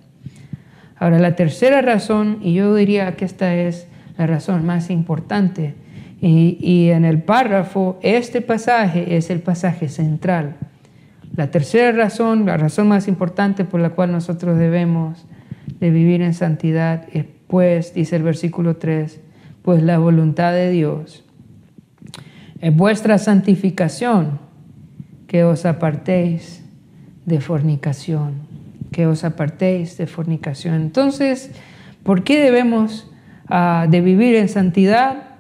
Ahora, 0.97 1.19
la 1.19 1.35
tercera 1.35 1.81
razón, 1.81 2.39
y 2.43 2.53
yo 2.53 2.75
diría 2.75 3.17
que 3.17 3.25
esta 3.25 3.55
es 3.55 3.89
la 4.19 4.27
razón 4.27 4.67
más 4.67 4.91
importante, 4.91 5.75
y, 6.27 6.89
en 6.89 7.05
el 7.05 7.23
párrafo, 7.23 7.99
este 8.01 8.41
pasaje 8.41 9.17
es 9.17 9.29
el 9.29 9.41
pasaje 9.41 9.89
central. 9.89 10.57
La 11.37 11.51
tercera 11.51 11.93
razón, 11.93 12.47
la 12.47 12.57
razón 12.57 12.89
más 12.89 13.09
importante 13.09 13.65
por 13.65 13.81
la 13.81 13.91
cual 13.91 14.11
nosotros 14.11 14.57
debemos 14.57 15.27
de 15.81 15.91
vivir 15.91 16.23
en 16.23 16.33
santidad 16.33 17.07
es, 17.13 17.27
pues, 17.47 17.93
dice 17.93 18.17
el 18.17 18.23
versículo 18.23 18.77
3, 18.77 19.21
pues 19.63 19.83
la 19.83 19.99
voluntad 19.99 20.53
de 20.53 20.71
Dios 20.71 21.25
es 22.61 22.75
vuestra 22.75 23.19
santificación, 23.19 24.39
que 25.27 25.45
os 25.45 25.67
apartéis 25.67 26.65
de 27.27 27.43
fornicación, 27.43 28.47
que 28.93 29.07
os 29.07 29.25
apartéis 29.25 29.99
de 29.99 30.07
fornicación. 30.07 30.77
Entonces, 30.77 31.51
¿por 32.03 32.25
qué 32.25 32.41
debemos 32.41 33.11
ah, 33.49 33.87
de 33.91 34.01
vivir 34.01 34.37
en 34.37 34.49
santidad? 34.49 35.34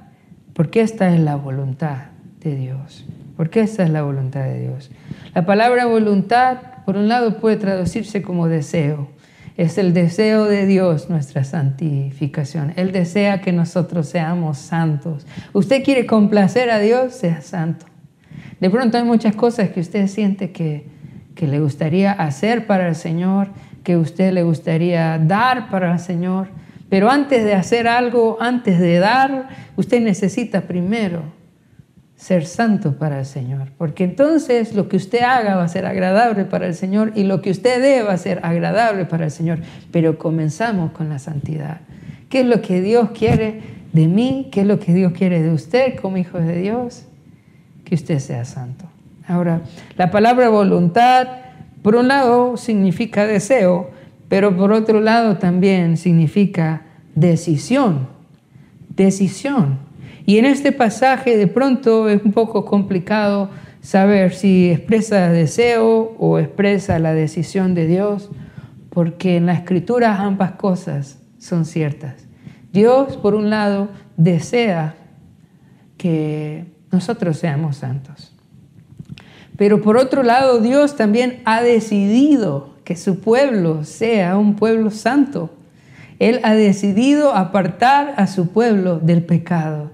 Porque 0.54 0.80
esta 0.80 1.12
es 1.12 1.20
la 1.20 1.37
voluntad 1.37 2.06
de 2.40 2.56
Dios. 2.56 3.04
Porque 3.37 3.61
esta 3.61 3.82
es 3.82 3.90
la 3.90 4.02
voluntad 4.02 4.44
de 4.44 4.61
Dios. 4.61 4.90
La 5.34 5.44
palabra 5.44 5.87
voluntad 5.87 6.58
por 6.84 6.96
un 6.96 7.08
lado, 7.08 7.38
puede 7.38 7.56
traducirse 7.56 8.23
como 8.23 8.49
deseo. 8.49 9.08
Es 9.56 9.78
el 9.78 9.94
deseo 9.94 10.44
de 10.44 10.66
Dios 10.66 11.08
nuestra 11.08 11.44
santificación. 11.44 12.73
Él 12.76 12.92
desea 12.92 13.40
que 13.40 13.52
nosotros 13.52 14.08
seamos 14.08 14.58
santos. 14.58 15.26
Usted 15.52 15.82
quiere 15.82 16.06
complacer 16.06 16.70
a 16.70 16.80
Dios, 16.80 17.14
sea 17.14 17.40
santo. 17.40 17.87
De 18.61 18.68
pronto 18.68 18.99
hay 18.99 19.04
muchas 19.04 19.34
cosas 19.34 19.70
que 19.70 19.80
usted 19.80 20.08
siente 20.08 20.50
que, 20.50 20.87
que 21.34 21.46
le 21.46 21.61
gustaría 21.61 22.12
hacer 22.12 22.66
para 22.66 22.88
el 22.88 22.96
Señor, 22.96 23.49
que 23.82 23.96
usted 23.96 24.32
le 24.32 24.42
gustaría 24.42 25.18
dar 25.18 25.70
para 25.70 25.92
el 25.92 25.99
Señor. 25.99 26.49
Pero 26.94 27.10
antes 27.10 27.42
de 27.42 27.54
hacer 27.54 27.88
algo, 27.88 28.36
antes 28.38 28.78
de 28.78 29.00
dar, 29.00 29.48
usted 29.74 30.00
necesita 30.00 30.60
primero 30.60 31.24
ser 32.14 32.46
santo 32.46 32.96
para 32.98 33.18
el 33.18 33.26
Señor, 33.26 33.72
porque 33.76 34.04
entonces 34.04 34.76
lo 34.76 34.88
que 34.88 34.96
usted 34.96 35.22
haga 35.22 35.56
va 35.56 35.64
a 35.64 35.68
ser 35.68 35.86
agradable 35.86 36.44
para 36.44 36.68
el 36.68 36.74
Señor 36.74 37.10
y 37.16 37.24
lo 37.24 37.42
que 37.42 37.50
usted 37.50 37.82
dé 37.82 38.04
va 38.04 38.12
a 38.12 38.16
ser 38.16 38.38
agradable 38.44 39.06
para 39.06 39.24
el 39.24 39.32
Señor. 39.32 39.58
Pero 39.90 40.18
comenzamos 40.18 40.92
con 40.92 41.08
la 41.08 41.18
santidad. 41.18 41.80
¿Qué 42.28 42.42
es 42.42 42.46
lo 42.46 42.62
que 42.62 42.80
Dios 42.80 43.10
quiere 43.10 43.60
de 43.92 44.06
mí? 44.06 44.50
¿Qué 44.52 44.60
es 44.60 44.66
lo 44.68 44.78
que 44.78 44.94
Dios 44.94 45.14
quiere 45.14 45.42
de 45.42 45.52
usted 45.52 45.96
como 45.96 46.16
hijo 46.16 46.38
de 46.38 46.60
Dios? 46.60 47.06
Que 47.84 47.96
usted 47.96 48.20
sea 48.20 48.44
santo. 48.44 48.84
Ahora, 49.26 49.62
la 49.96 50.12
palabra 50.12 50.48
voluntad, 50.48 51.26
por 51.82 51.96
un 51.96 52.06
lado, 52.06 52.56
significa 52.56 53.26
deseo, 53.26 53.90
pero 54.28 54.56
por 54.56 54.70
otro 54.70 55.00
lado 55.00 55.38
también 55.38 55.96
significa 55.96 56.83
decisión. 57.14 58.09
Decisión. 58.88 59.78
Y 60.26 60.38
en 60.38 60.47
este 60.47 60.73
pasaje 60.73 61.37
de 61.37 61.47
pronto 61.47 62.09
es 62.09 62.23
un 62.25 62.33
poco 62.33 62.64
complicado 62.64 63.50
saber 63.80 64.33
si 64.35 64.71
expresa 64.71 65.28
deseo 65.28 66.14
o 66.18 66.38
expresa 66.38 66.99
la 66.99 67.12
decisión 67.12 67.75
de 67.75 67.87
Dios, 67.87 68.30
porque 68.88 69.37
en 69.37 69.47
la 69.47 69.52
escritura 69.52 70.23
ambas 70.23 70.52
cosas 70.52 71.18
son 71.38 71.66
ciertas. 71.66 72.26
Dios, 72.73 73.16
por 73.18 73.35
un 73.35 73.50
lado, 73.50 73.88
desea 74.16 74.94
que 75.99 76.64
nosotros 76.90 77.38
seamos 77.38 77.76
santos. 77.76 78.33
Pero 79.56 79.83
por 79.83 79.97
otro 79.97 80.23
lado, 80.23 80.61
Dios 80.61 80.97
también 80.97 81.42
ha 81.44 81.62
decidido 81.62 82.75
que 82.85 82.97
su 82.97 83.21
pueblo 83.21 83.85
sea 83.85 84.37
un 84.37 84.56
pueblo 84.56 84.90
santo. 84.90 85.50
Él 86.18 86.40
ha 86.42 86.54
decidido 86.54 87.35
apartar 87.35 88.14
a 88.16 88.26
su 88.26 88.49
pueblo 88.49 88.99
del 88.99 89.23
pecado. 89.23 89.90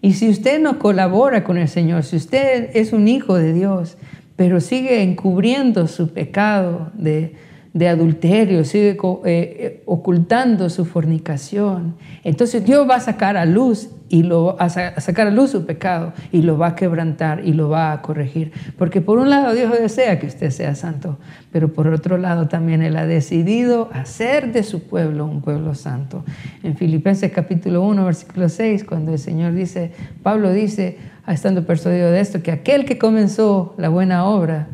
Y 0.00 0.14
si 0.14 0.28
usted 0.28 0.60
no 0.60 0.78
colabora 0.78 1.44
con 1.44 1.58
el 1.58 1.68
Señor, 1.68 2.04
si 2.04 2.16
usted 2.16 2.70
es 2.74 2.92
un 2.92 3.08
hijo 3.08 3.34
de 3.34 3.52
Dios, 3.52 3.98
pero 4.36 4.60
sigue 4.60 5.02
encubriendo 5.02 5.88
su 5.88 6.12
pecado 6.12 6.92
de, 6.94 7.34
de 7.78 7.88
adulterio, 7.88 8.64
sigue 8.64 8.90
eh, 8.90 8.96
eh, 9.24 9.82
ocultando 9.86 10.68
su 10.68 10.84
fornicación, 10.84 11.94
entonces 12.24 12.64
Dios 12.64 12.90
va 12.90 12.96
a 12.96 13.00
sacar 13.00 13.36
a 13.36 13.44
luz 13.44 13.90
y 14.08 14.24
lo 14.24 14.60
a 14.60 14.68
sacar 14.68 15.28
a 15.28 15.30
luz 15.30 15.50
su 15.50 15.64
pecado 15.64 16.12
y 16.32 16.42
lo 16.42 16.58
va 16.58 16.68
a 16.68 16.74
quebrantar 16.74 17.46
y 17.46 17.52
lo 17.52 17.68
va 17.68 17.92
a 17.92 18.02
corregir, 18.02 18.50
porque 18.76 19.00
por 19.00 19.18
un 19.18 19.30
lado 19.30 19.54
Dios 19.54 19.70
desea 19.78 20.18
que 20.18 20.26
usted 20.26 20.50
sea 20.50 20.74
santo, 20.74 21.18
pero 21.52 21.72
por 21.72 21.86
otro 21.86 22.18
lado 22.18 22.48
también 22.48 22.82
él 22.82 22.96
ha 22.96 23.06
decidido 23.06 23.90
hacer 23.92 24.52
de 24.52 24.64
su 24.64 24.82
pueblo 24.82 25.26
un 25.26 25.40
pueblo 25.40 25.76
santo. 25.76 26.24
En 26.64 26.76
Filipenses 26.76 27.30
capítulo 27.30 27.82
1 27.82 28.04
versículo 28.04 28.48
6, 28.48 28.82
cuando 28.82 29.12
el 29.12 29.20
Señor 29.20 29.52
dice, 29.52 29.92
Pablo 30.24 30.52
dice, 30.52 30.98
estando 31.28 31.64
persuadido 31.64 32.10
de 32.10 32.18
esto, 32.18 32.42
que 32.42 32.50
aquel 32.50 32.84
que 32.84 32.98
comenzó 32.98 33.74
la 33.78 33.88
buena 33.88 34.24
obra 34.24 34.66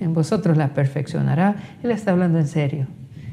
en 0.00 0.14
vosotros 0.14 0.56
la 0.56 0.74
perfeccionará. 0.74 1.56
Él 1.82 1.90
está 1.90 2.12
hablando 2.12 2.38
en 2.38 2.48
serio. 2.48 2.86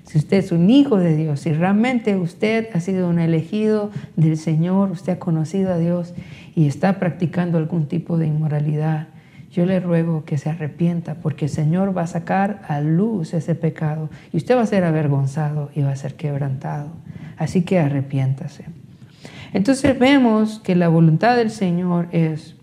Si 0.05 0.19
usted 0.19 0.37
es 0.37 0.51
un 0.51 0.69
hijo 0.69 0.97
de 0.97 1.15
Dios, 1.15 1.39
si 1.39 1.51
realmente 1.51 2.15
usted 2.15 2.67
ha 2.73 2.79
sido 2.79 3.09
un 3.09 3.19
elegido 3.19 3.89
del 4.15 4.37
Señor, 4.37 4.91
usted 4.91 5.13
ha 5.13 5.19
conocido 5.19 5.73
a 5.73 5.77
Dios 5.77 6.13
y 6.55 6.67
está 6.67 6.99
practicando 6.99 7.57
algún 7.57 7.87
tipo 7.87 8.17
de 8.17 8.27
inmoralidad, 8.27 9.07
yo 9.51 9.65
le 9.65 9.79
ruego 9.79 10.23
que 10.25 10.37
se 10.37 10.49
arrepienta 10.49 11.15
porque 11.15 11.45
el 11.45 11.51
Señor 11.51 11.97
va 11.97 12.03
a 12.03 12.07
sacar 12.07 12.61
a 12.67 12.81
luz 12.81 13.33
ese 13.33 13.55
pecado 13.55 14.09
y 14.31 14.37
usted 14.37 14.55
va 14.55 14.61
a 14.61 14.67
ser 14.67 14.83
avergonzado 14.83 15.71
y 15.73 15.81
va 15.81 15.91
a 15.91 15.95
ser 15.95 16.15
quebrantado. 16.15 16.89
Así 17.37 17.63
que 17.63 17.79
arrepiéntase. 17.79 18.65
Entonces 19.53 19.97
vemos 19.97 20.59
que 20.59 20.75
la 20.75 20.89
voluntad 20.89 21.35
del 21.35 21.49
Señor 21.49 22.09
es 22.11 22.55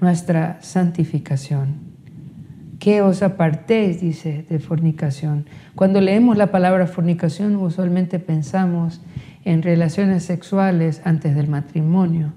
nuestra 0.00 0.58
santificación 0.60 1.93
que 2.84 3.00
os 3.00 3.22
apartéis, 3.22 4.02
dice, 4.02 4.44
de 4.46 4.58
fornicación. 4.58 5.46
Cuando 5.74 6.02
leemos 6.02 6.36
la 6.36 6.48
palabra 6.48 6.86
fornicación, 6.86 7.56
usualmente 7.56 8.18
pensamos 8.18 9.00
en 9.46 9.62
relaciones 9.62 10.24
sexuales 10.24 11.00
antes 11.02 11.34
del 11.34 11.48
matrimonio. 11.48 12.34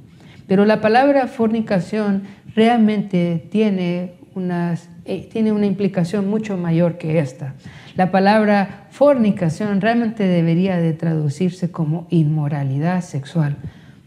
Pero 0.47 0.63
la 0.63 0.79
palabra 0.79 1.27
fornicación 1.27 2.23
realmente 2.55 3.45
tiene, 3.51 4.13
unas, 4.35 4.87
eh, 5.03 5.27
tiene 5.29 5.51
una 5.51 5.65
implicación 5.65 6.29
mucho 6.29 6.55
mayor 6.55 6.97
que 6.97 7.19
esta. 7.19 7.55
La 7.97 8.09
palabra 8.09 8.87
fornicación 8.89 9.81
realmente 9.81 10.23
debería 10.23 10.77
de 10.77 10.93
traducirse 10.93 11.71
como 11.71 12.07
inmoralidad 12.09 13.01
sexual 13.01 13.57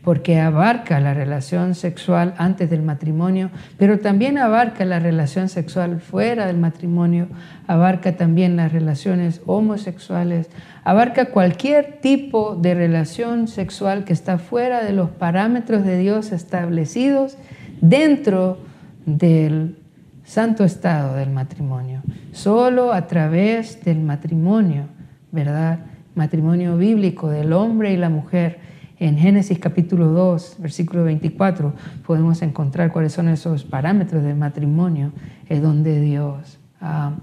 porque 0.03 0.41
abarca 0.41 0.99
la 0.99 1.13
relación 1.13 1.75
sexual 1.75 2.35
antes 2.39 2.71
del 2.71 2.83
matrimonio, 2.83 3.51
pero 3.77 3.99
también 3.99 4.39
abarca 4.39 4.85
la 4.85 4.99
relación 4.99 5.49
sexual 5.49 6.01
fuera 6.01 6.47
del 6.47 6.57
matrimonio, 6.57 7.29
abarca 7.67 8.17
también 8.17 8.57
las 8.57 8.73
relaciones 8.73 9.43
homosexuales, 9.45 10.49
abarca 10.85 11.27
cualquier 11.27 12.01
tipo 12.01 12.57
de 12.57 12.75
relación 12.75 13.47
sexual 13.47 14.05
que 14.05 14.15
está 14.15 14.39
fuera 14.39 14.83
de 14.83 14.93
los 14.93 15.11
parámetros 15.11 15.85
de 15.85 15.99
Dios 15.99 16.33
establecidos 16.33 17.37
dentro 17.83 18.59
del 19.05 19.77
santo 20.25 20.65
estado 20.65 21.15
del 21.15 21.31
matrimonio. 21.31 22.03
Solo 22.33 22.95
a 22.95 23.07
través 23.07 23.85
del 23.85 24.01
matrimonio, 24.01 24.85
¿verdad? 25.31 25.81
Matrimonio 26.15 26.77
bíblico 26.79 27.29
del 27.29 27.53
hombre 27.53 27.93
y 27.93 27.97
la 27.97 28.09
mujer 28.09 28.70
en 29.01 29.17
Génesis 29.17 29.59
capítulo 29.59 30.09
2, 30.09 30.57
versículo 30.59 31.05
24, 31.05 31.73
podemos 32.07 32.43
encontrar 32.43 32.93
cuáles 32.93 33.15
son 33.15 33.31
esos 33.31 33.65
parámetros 33.65 34.23
del 34.23 34.37
matrimonio, 34.37 35.13
es 35.49 35.63
donde 35.63 36.03
Dios 36.03 36.59
ah, 36.83 37.15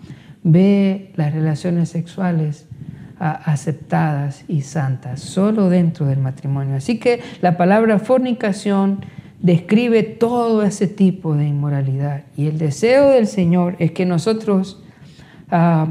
ve 0.41 1.13
las 1.15 1.33
relaciones 1.33 1.89
sexuales 1.89 2.67
ah, 3.19 3.39
aceptadas 3.45 4.43
y 4.47 4.61
santas, 4.61 5.21
solo 5.21 5.69
dentro 5.69 6.07
del 6.07 6.17
matrimonio. 6.17 6.75
Así 6.75 6.97
que 6.97 7.21
la 7.41 7.57
palabra 7.57 7.99
fornicación 7.99 9.05
describe 9.39 10.01
todo 10.01 10.63
ese 10.63 10.87
tipo 10.87 11.35
de 11.35 11.47
inmoralidad. 11.47 12.23
Y 12.35 12.47
el 12.47 12.57
deseo 12.57 13.09
del 13.09 13.27
Señor 13.27 13.75
es 13.77 13.91
que 13.91 14.07
nosotros, 14.07 14.83
ah, 15.51 15.85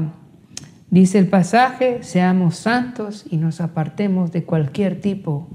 dice 0.89 1.17
el 1.17 1.27
pasaje, 1.27 1.99
seamos 2.01 2.57
santos 2.57 3.25
y 3.29 3.37
nos 3.37 3.61
apartemos 3.61 4.33
de 4.33 4.43
cualquier 4.43 4.99
tipo 4.99 5.47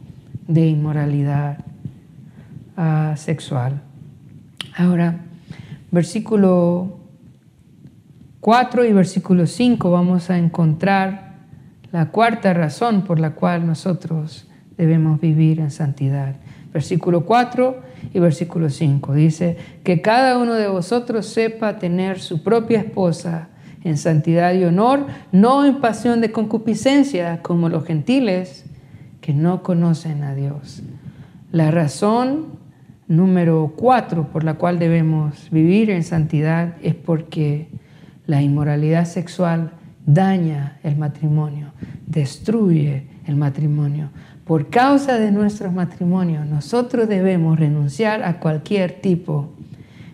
de 0.48 0.66
inmoralidad 0.66 1.58
ah, 2.76 3.14
sexual. 3.16 3.80
Ahora, 4.76 5.20
versículo 5.90 6.98
4 8.40 8.84
y 8.84 8.92
versículo 8.92 9.46
5 9.46 9.90
vamos 9.90 10.30
a 10.30 10.38
encontrar 10.38 11.32
la 11.92 12.10
cuarta 12.10 12.52
razón 12.54 13.02
por 13.02 13.20
la 13.20 13.34
cual 13.34 13.66
nosotros 13.66 14.48
debemos 14.76 15.20
vivir 15.20 15.60
en 15.60 15.70
santidad. 15.70 16.36
Versículo 16.72 17.26
4 17.26 17.82
y 18.14 18.18
versículo 18.18 18.70
5 18.70 19.12
dice, 19.14 19.58
que 19.84 20.00
cada 20.00 20.38
uno 20.38 20.54
de 20.54 20.68
vosotros 20.68 21.26
sepa 21.26 21.78
tener 21.78 22.18
su 22.18 22.42
propia 22.42 22.80
esposa 22.80 23.48
en 23.84 23.98
santidad 23.98 24.54
y 24.54 24.64
honor, 24.64 25.06
no 25.32 25.66
en 25.66 25.80
pasión 25.80 26.20
de 26.20 26.32
concupiscencia 26.32 27.42
como 27.42 27.68
los 27.68 27.84
gentiles, 27.84 28.64
que 29.22 29.32
no 29.32 29.62
conocen 29.62 30.24
a 30.24 30.34
Dios. 30.34 30.82
La 31.52 31.70
razón 31.70 32.58
número 33.06 33.72
cuatro 33.76 34.28
por 34.28 34.44
la 34.44 34.54
cual 34.54 34.78
debemos 34.78 35.48
vivir 35.50 35.90
en 35.90 36.02
santidad 36.02 36.74
es 36.82 36.94
porque 36.94 37.68
la 38.26 38.42
inmoralidad 38.42 39.06
sexual 39.06 39.70
daña 40.04 40.78
el 40.82 40.96
matrimonio, 40.96 41.72
destruye 42.06 43.06
el 43.26 43.36
matrimonio. 43.36 44.10
Por 44.44 44.68
causa 44.70 45.18
de 45.18 45.30
nuestros 45.30 45.72
matrimonios, 45.72 46.46
nosotros 46.46 47.08
debemos 47.08 47.58
renunciar 47.58 48.24
a 48.24 48.40
cualquier 48.40 49.00
tipo 49.00 49.52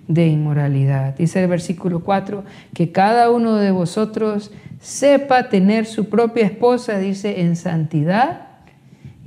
de 0.06 0.26
inmoralidad. 0.26 1.16
Dice 1.16 1.42
el 1.42 1.48
versículo 1.48 2.00
4, 2.00 2.44
que 2.74 2.92
cada 2.92 3.30
uno 3.30 3.56
de 3.56 3.70
vosotros 3.70 4.52
sepa 4.80 5.48
tener 5.48 5.86
su 5.86 6.10
propia 6.10 6.44
esposa, 6.44 6.98
dice, 6.98 7.40
en 7.40 7.56
santidad 7.56 8.47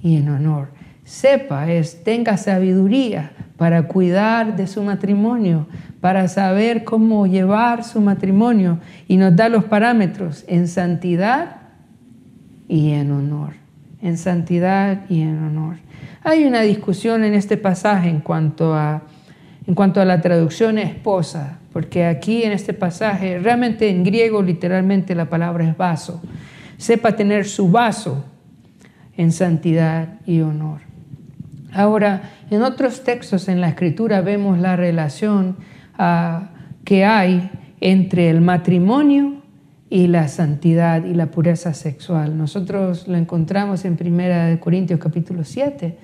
y 0.02 0.18
en 0.18 0.30
honor. 0.30 0.70
sepa, 1.04 1.70
es 1.72 2.04
tenga 2.04 2.38
sabiduría 2.38 3.32
para 3.58 3.84
cuidar 3.84 4.56
de 4.56 4.66
su 4.66 4.82
matrimonio, 4.82 5.68
para 6.00 6.28
saber 6.28 6.84
cómo 6.84 7.28
llevar 7.28 7.84
su 7.84 8.02
matrimonio 8.02 8.80
y 9.08 9.18
nos 9.18 9.36
da 9.36 9.50
los 9.50 9.66
parámetros 9.66 10.46
en 10.48 10.68
santidad 10.68 11.58
y 12.68 12.92
en 12.94 13.12
honor. 13.12 13.54
En 14.02 14.18
santidad 14.18 15.02
y 15.10 15.22
en 15.22 15.44
honor. 15.44 15.76
Hay 16.24 16.46
una 16.46 16.62
discusión 16.62 17.24
en 17.24 17.36
este 17.36 17.56
pasaje 17.58 18.10
en 18.10 18.22
cuanto 18.22 18.74
a, 18.74 19.04
en 19.68 19.76
cuanto 19.76 20.02
a 20.02 20.06
la 20.06 20.22
traducción 20.22 20.80
esposa, 20.80 21.60
porque 21.72 22.06
aquí 22.06 22.44
en 22.44 22.52
este 22.52 22.74
pasaje, 22.74 23.38
realmente 23.38 23.90
en 23.90 24.04
griego 24.04 24.42
literalmente 24.42 25.14
la 25.14 25.30
palabra 25.30 25.68
es 25.68 25.78
vaso. 25.78 26.22
Sepa 26.78 27.16
tener 27.16 27.46
su 27.46 27.70
vaso 27.70 28.26
en 29.18 29.32
santidad 29.32 30.20
y 30.26 30.42
honor. 30.42 30.82
Ahora, 31.74 32.24
en 32.50 32.64
otros 32.64 33.04
textos 33.04 33.48
en 33.48 33.62
la 33.62 33.70
escritura 33.70 34.22
vemos 34.22 34.60
la 34.60 34.76
relación 34.76 35.56
ah, 35.98 36.50
que 36.84 37.06
hay 37.06 37.50
entre 37.80 38.30
el 38.30 38.42
matrimonio 38.42 39.42
y 39.90 40.08
la 40.08 40.28
santidad 40.28 41.06
y 41.06 41.14
la 41.14 41.28
pureza 41.28 41.74
sexual. 41.74 42.38
Nosotros 42.38 43.08
lo 43.08 43.18
encontramos 43.18 43.86
en 43.86 43.98
1 44.00 44.60
Corintios 44.60 45.00
capítulo 45.00 45.44
7, 45.44 45.98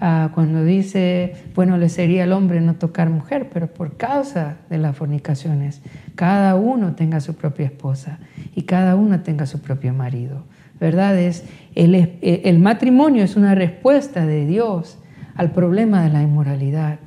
ah, 0.00 0.30
cuando 0.34 0.64
dice, 0.64 1.34
bueno, 1.54 1.76
le 1.76 1.88
sería 1.88 2.24
al 2.24 2.32
hombre 2.32 2.60
no 2.60 2.74
tocar 2.74 3.10
mujer, 3.10 3.48
pero 3.52 3.66
por 3.66 3.96
causa 3.96 4.56
de 4.68 4.78
las 4.78 4.96
fornicaciones, 4.96 5.82
cada 6.14 6.54
uno 6.54 6.94
tenga 6.94 7.20
su 7.20 7.34
propia 7.34 7.66
esposa 7.66 8.18
y 8.54 8.62
cada 8.62 8.94
uno 8.94 9.20
tenga 9.20 9.46
su 9.46 9.60
propio 9.60 9.92
marido. 9.92 10.44
¿Verdad? 10.80 11.18
Es, 11.18 11.44
el, 11.74 12.18
el 12.22 12.58
matrimonio 12.58 13.22
es 13.22 13.36
una 13.36 13.54
respuesta 13.54 14.26
de 14.26 14.46
Dios 14.46 14.98
al 15.34 15.52
problema 15.52 16.02
de 16.02 16.10
la 16.10 16.22
inmoralidad. 16.22 16.98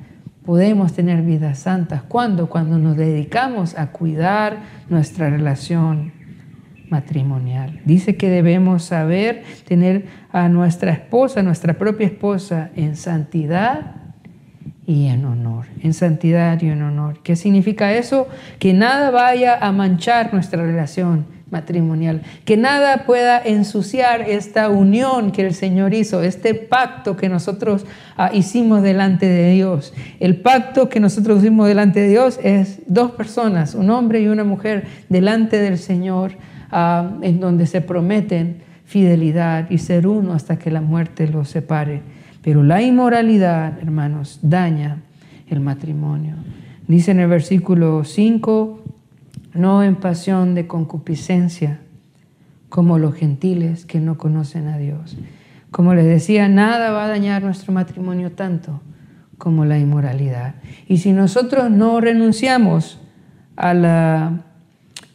Podemos 0.44 0.92
tener 0.92 1.22
vidas 1.22 1.58
santas. 1.58 2.02
¿Cuándo? 2.02 2.48
Cuando 2.48 2.78
nos 2.78 2.96
dedicamos 2.96 3.76
a 3.76 3.88
cuidar 3.90 4.62
nuestra 4.88 5.28
relación 5.28 6.12
matrimonial. 6.88 7.80
Dice 7.84 8.16
que 8.16 8.28
debemos 8.28 8.84
saber 8.84 9.42
tener 9.66 10.06
a 10.30 10.48
nuestra 10.48 10.92
esposa, 10.92 11.42
nuestra 11.42 11.74
propia 11.74 12.06
esposa, 12.06 12.70
en 12.76 12.94
santidad 12.94 14.03
y 14.86 15.06
en 15.06 15.24
honor. 15.24 15.66
En 15.82 15.94
santidad 15.94 16.60
y 16.60 16.68
en 16.68 16.82
honor. 16.82 17.18
¿Qué 17.22 17.36
significa 17.36 17.92
eso? 17.92 18.28
Que 18.58 18.72
nada 18.72 19.10
vaya 19.10 19.56
a 19.56 19.72
manchar 19.72 20.32
nuestra 20.32 20.62
relación 20.62 21.26
matrimonial, 21.50 22.22
que 22.44 22.56
nada 22.56 23.04
pueda 23.06 23.40
ensuciar 23.40 24.22
esta 24.22 24.68
unión 24.70 25.30
que 25.30 25.46
el 25.46 25.54
Señor 25.54 25.94
hizo, 25.94 26.22
este 26.22 26.54
pacto 26.54 27.16
que 27.16 27.28
nosotros 27.28 27.86
ah, 28.16 28.30
hicimos 28.34 28.82
delante 28.82 29.26
de 29.26 29.52
Dios. 29.52 29.94
El 30.18 30.36
pacto 30.36 30.88
que 30.88 30.98
nosotros 30.98 31.38
hicimos 31.38 31.68
delante 31.68 32.00
de 32.00 32.08
Dios 32.08 32.40
es 32.42 32.80
dos 32.88 33.12
personas, 33.12 33.74
un 33.74 33.88
hombre 33.90 34.20
y 34.20 34.26
una 34.26 34.42
mujer, 34.42 34.86
delante 35.08 35.58
del 35.58 35.78
Señor, 35.78 36.32
ah, 36.72 37.18
en 37.22 37.38
donde 37.38 37.66
se 37.66 37.80
prometen 37.80 38.62
fidelidad 38.84 39.70
y 39.70 39.78
ser 39.78 40.06
uno 40.06 40.34
hasta 40.34 40.58
que 40.58 40.70
la 40.70 40.80
muerte 40.80 41.28
los 41.28 41.48
separe. 41.48 42.02
Pero 42.44 42.62
la 42.62 42.82
inmoralidad, 42.82 43.78
hermanos, 43.80 44.38
daña 44.42 44.98
el 45.48 45.60
matrimonio. 45.60 46.34
Dice 46.86 47.12
en 47.12 47.20
el 47.20 47.28
versículo 47.28 48.04
5, 48.04 48.82
no 49.54 49.82
en 49.82 49.96
pasión 49.96 50.54
de 50.54 50.66
concupiscencia, 50.66 51.80
como 52.68 52.98
los 52.98 53.14
gentiles 53.14 53.86
que 53.86 53.98
no 53.98 54.18
conocen 54.18 54.68
a 54.68 54.76
Dios. 54.76 55.16
Como 55.70 55.94
les 55.94 56.04
decía, 56.04 56.48
nada 56.48 56.90
va 56.90 57.06
a 57.06 57.08
dañar 57.08 57.42
nuestro 57.42 57.72
matrimonio 57.72 58.32
tanto 58.32 58.82
como 59.38 59.64
la 59.64 59.78
inmoralidad. 59.78 60.56
Y 60.86 60.98
si 60.98 61.12
nosotros 61.12 61.70
no 61.70 62.00
renunciamos 62.00 63.00
a 63.56 63.72
la 63.72 64.42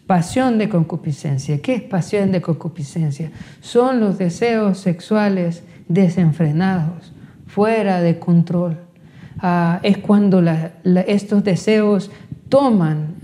pasión 0.08 0.58
de 0.58 0.68
concupiscencia, 0.68 1.62
¿qué 1.62 1.76
es 1.76 1.82
pasión 1.84 2.32
de 2.32 2.42
concupiscencia? 2.42 3.32
Son 3.62 4.00
los 4.00 4.18
deseos 4.18 4.80
sexuales 4.80 5.64
desenfrenados, 5.88 7.14
fuera 7.50 8.00
de 8.02 8.20
control. 8.20 8.78
Ah, 9.42 9.80
es 9.84 9.98
cuando 9.98 10.44
estos 11.08 11.44
deseos 11.44 12.12
toman 12.50 13.16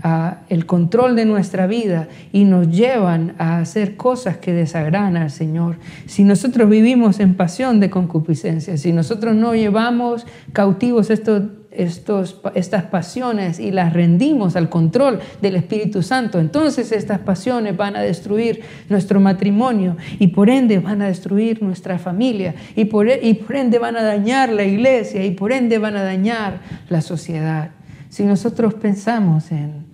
el 0.48 0.66
control 0.66 1.16
de 1.16 1.24
nuestra 1.24 1.66
vida 1.66 2.08
y 2.32 2.44
nos 2.44 2.68
llevan 2.68 3.34
a 3.38 3.58
hacer 3.58 3.96
cosas 3.96 4.36
que 4.36 4.52
desagradan 4.52 5.16
al 5.16 5.30
Señor. 5.30 5.76
Si 6.06 6.22
nosotros 6.22 6.70
vivimos 6.70 7.18
en 7.18 7.34
pasión 7.34 7.80
de 7.80 7.90
concupiscencia, 7.90 8.76
si 8.76 8.92
nosotros 8.92 9.34
no 9.34 9.54
llevamos 9.54 10.26
cautivos 10.52 11.10
estas 11.10 12.84
pasiones 12.84 13.58
y 13.58 13.72
las 13.72 13.92
rendimos 13.92 14.54
al 14.54 14.68
control 14.68 15.18
del 15.42 15.56
Espíritu 15.56 16.04
Santo, 16.04 16.38
entonces 16.38 16.92
estas 16.92 17.18
pasiones 17.18 17.76
van 17.76 17.96
a 17.96 18.02
destruir 18.02 18.60
nuestro 18.88 19.18
matrimonio 19.18 19.96
y 20.20 20.28
por 20.28 20.50
ende 20.50 20.78
van 20.78 21.02
a 21.02 21.08
destruir 21.08 21.64
nuestra 21.64 21.98
familia 21.98 22.54
y 22.76 22.84
por, 22.84 23.08
y 23.08 23.34
por 23.34 23.56
ende 23.56 23.80
van 23.80 23.96
a 23.96 24.04
dañar 24.04 24.52
la 24.52 24.62
iglesia 24.62 25.24
y 25.24 25.32
por 25.32 25.50
ende 25.50 25.78
van 25.78 25.96
a 25.96 26.04
dañar 26.04 26.60
la 26.88 27.00
sociedad. 27.00 27.75
Si 28.16 28.24
nosotros 28.24 28.72
pensamos 28.72 29.52
en, 29.52 29.84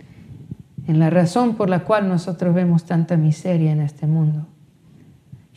la 0.87 1.11
razón 1.11 1.57
por 1.57 1.69
la 1.69 1.81
cual 1.81 2.09
nosotros 2.09 2.55
vemos 2.55 2.85
tanta 2.85 3.17
miseria 3.17 3.73
en 3.73 3.81
este 3.81 4.07
mundo, 4.07 4.47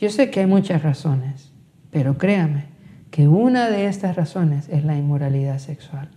yo 0.00 0.10
sé 0.10 0.30
que 0.32 0.40
hay 0.40 0.46
muchas 0.46 0.82
razones, 0.82 1.52
pero 1.92 2.18
créame 2.18 2.64
que 3.12 3.28
una 3.28 3.70
de 3.70 3.86
estas 3.86 4.16
razones 4.16 4.68
es 4.68 4.84
la 4.84 4.96
inmoralidad 4.96 5.60
sexual. 5.60 6.08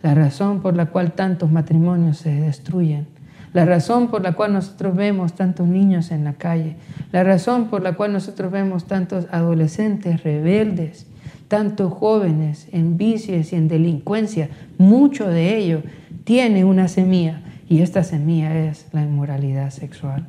La 0.00 0.14
razón 0.14 0.62
por 0.62 0.76
la 0.76 0.86
cual 0.86 1.10
tantos 1.10 1.50
matrimonios 1.50 2.18
se 2.18 2.40
destruyen, 2.40 3.08
la 3.52 3.64
razón 3.64 4.12
por 4.12 4.22
la 4.22 4.34
cual 4.34 4.52
nosotros 4.52 4.94
vemos 4.94 5.34
tantos 5.34 5.66
niños 5.66 6.12
en 6.12 6.22
la 6.22 6.34
calle, 6.34 6.76
la 7.10 7.24
razón 7.24 7.66
por 7.66 7.82
la 7.82 7.94
cual 7.96 8.12
nosotros 8.12 8.52
vemos 8.52 8.84
tantos 8.84 9.26
adolescentes 9.32 10.22
rebeldes, 10.22 11.09
tantos 11.50 11.92
jóvenes 11.92 12.68
en 12.70 12.96
vicios 12.96 13.52
y 13.52 13.56
en 13.56 13.66
delincuencia, 13.66 14.48
mucho 14.78 15.28
de 15.28 15.58
ello 15.58 15.82
tiene 16.22 16.64
una 16.64 16.86
semilla 16.86 17.42
y 17.68 17.80
esta 17.82 18.04
semilla 18.04 18.56
es 18.56 18.86
la 18.92 19.02
inmoralidad 19.02 19.70
sexual. 19.70 20.28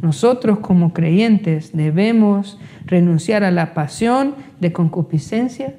Nosotros 0.00 0.60
como 0.60 0.94
creyentes 0.94 1.76
debemos 1.76 2.58
renunciar 2.86 3.44
a 3.44 3.50
la 3.50 3.74
pasión 3.74 4.34
de 4.58 4.72
concupiscencia, 4.72 5.74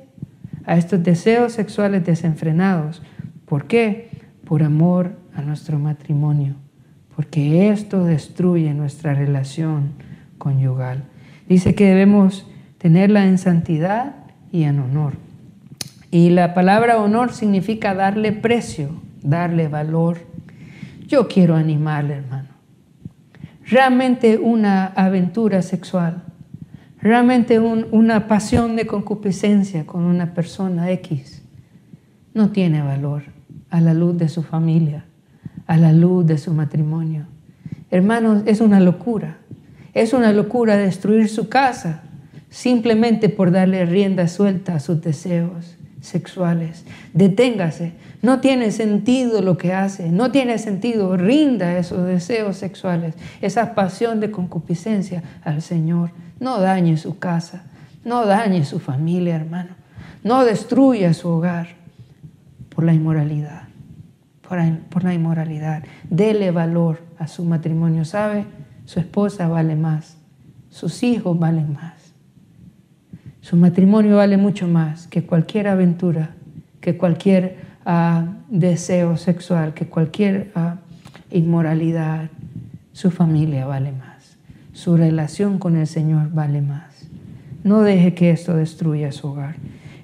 a 0.64 0.78
estos 0.78 1.04
deseos 1.04 1.54
sexuales 1.54 2.06
desenfrenados. 2.06 3.02
¿Por 3.46 3.66
qué? 3.66 4.12
Por 4.46 4.62
amor 4.62 5.18
a 5.34 5.42
nuestro 5.42 5.80
matrimonio, 5.80 6.54
porque 7.16 7.70
esto 7.70 8.04
destruye 8.04 8.76
nuestra 8.76 9.16
relación 9.16 9.94
conyugal. 10.38 11.06
Dice 11.50 11.74
que 11.74 11.86
debemos 11.86 12.48
tenerla 12.78 13.26
en 13.26 13.40
santidad 13.40 14.27
y 14.58 14.64
en 14.64 14.80
honor. 14.80 15.14
Y 16.10 16.32
la 16.32 16.56
palabra 16.56 17.00
honor 17.00 17.32
significa 17.32 17.94
darle 17.94 18.32
precio, 18.32 18.90
darle 19.22 19.68
valor. 19.68 20.18
Yo 21.06 21.28
quiero 21.28 21.56
animarle, 21.56 22.16
hermano. 22.16 22.48
Realmente 23.68 24.40
una 24.40 24.88
aventura 24.88 25.62
sexual, 25.62 26.24
realmente 27.00 27.60
una 27.60 28.28
pasión 28.28 28.76
de 28.76 28.88
concupiscencia 28.88 29.86
con 29.86 30.06
una 30.06 30.34
persona 30.34 30.90
X, 30.90 31.44
no 32.34 32.50
tiene 32.50 32.82
valor 32.82 33.26
a 33.70 33.80
la 33.80 33.94
luz 33.94 34.18
de 34.18 34.28
su 34.28 34.42
familia, 34.42 35.06
a 35.68 35.78
la 35.78 35.94
luz 35.94 36.26
de 36.26 36.40
su 36.40 36.52
matrimonio. 36.52 37.28
Hermanos, 37.92 38.42
es 38.48 38.60
una 38.60 38.80
locura. 38.80 39.38
Es 39.94 40.14
una 40.14 40.32
locura 40.32 40.78
destruir 40.78 41.30
su 41.30 41.48
casa, 41.48 42.07
simplemente 42.58 43.30
por 43.30 43.52
darle 43.52 43.86
rienda 43.86 44.28
suelta 44.28 44.74
a 44.74 44.80
sus 44.80 45.00
deseos 45.00 45.78
sexuales. 46.02 46.86
Deténgase. 47.14 47.94
No 48.24 48.40
tiene 48.40 48.72
sentido 48.72 49.44
lo 49.44 49.60
que 49.60 49.74
hace. 49.74 50.10
No 50.10 50.32
tiene 50.32 50.58
sentido. 50.58 51.16
Rinda 51.18 51.78
esos 51.78 52.08
deseos 52.08 52.58
sexuales, 52.58 53.14
esa 53.42 53.76
pasión 53.76 54.20
de 54.20 54.32
concupiscencia 54.32 55.22
al 55.44 55.62
Señor. 55.62 56.10
No 56.40 56.60
dañe 56.60 56.98
su 56.98 57.20
casa. 57.20 57.62
No 58.04 58.26
dañe 58.26 58.66
su 58.66 58.80
familia, 58.80 59.36
hermano. 59.36 59.76
No 60.24 60.44
destruya 60.44 61.14
su 61.14 61.30
hogar 61.30 61.68
por 62.70 62.86
la 62.86 62.94
inmoralidad. 62.94 63.68
Por, 64.42 65.04
la 65.04 65.14
inmoralidad. 65.14 65.84
Dele 66.10 66.50
valor 66.50 67.04
a 67.20 67.28
su 67.28 67.46
matrimonio. 67.46 68.04
¿Sabe? 68.04 68.46
Su 68.86 69.00
esposa 69.00 69.48
vale 69.48 69.76
más. 69.76 70.18
Sus 70.72 71.04
hijos 71.04 71.38
valen 71.38 71.74
más. 71.74 71.97
Su 73.48 73.56
matrimonio 73.56 74.18
vale 74.18 74.36
mucho 74.36 74.68
más 74.68 75.08
que 75.08 75.24
cualquier 75.24 75.70
aventura, 75.70 76.32
que 76.82 76.98
cualquier 76.98 77.56
ah, 77.86 78.26
deseo 78.50 79.16
sexual, 79.16 79.74
que 79.74 79.86
cualquier 79.86 80.52
ah, 80.54 80.80
inmoralidad. 81.32 82.30
Su 82.92 83.10
familia 83.10 83.66
vale 83.66 83.94
más. 83.94 84.38
Su 84.74 84.98
relación 84.98 85.60
con 85.60 85.78
el 85.78 85.88
Señor 85.88 86.34
vale 86.34 86.62
más. 86.62 87.08
No 87.64 87.84
deje 87.84 88.14
que 88.14 88.32
esto 88.32 88.54
destruya 88.54 89.14
su 89.14 89.30
hogar. 89.30 89.56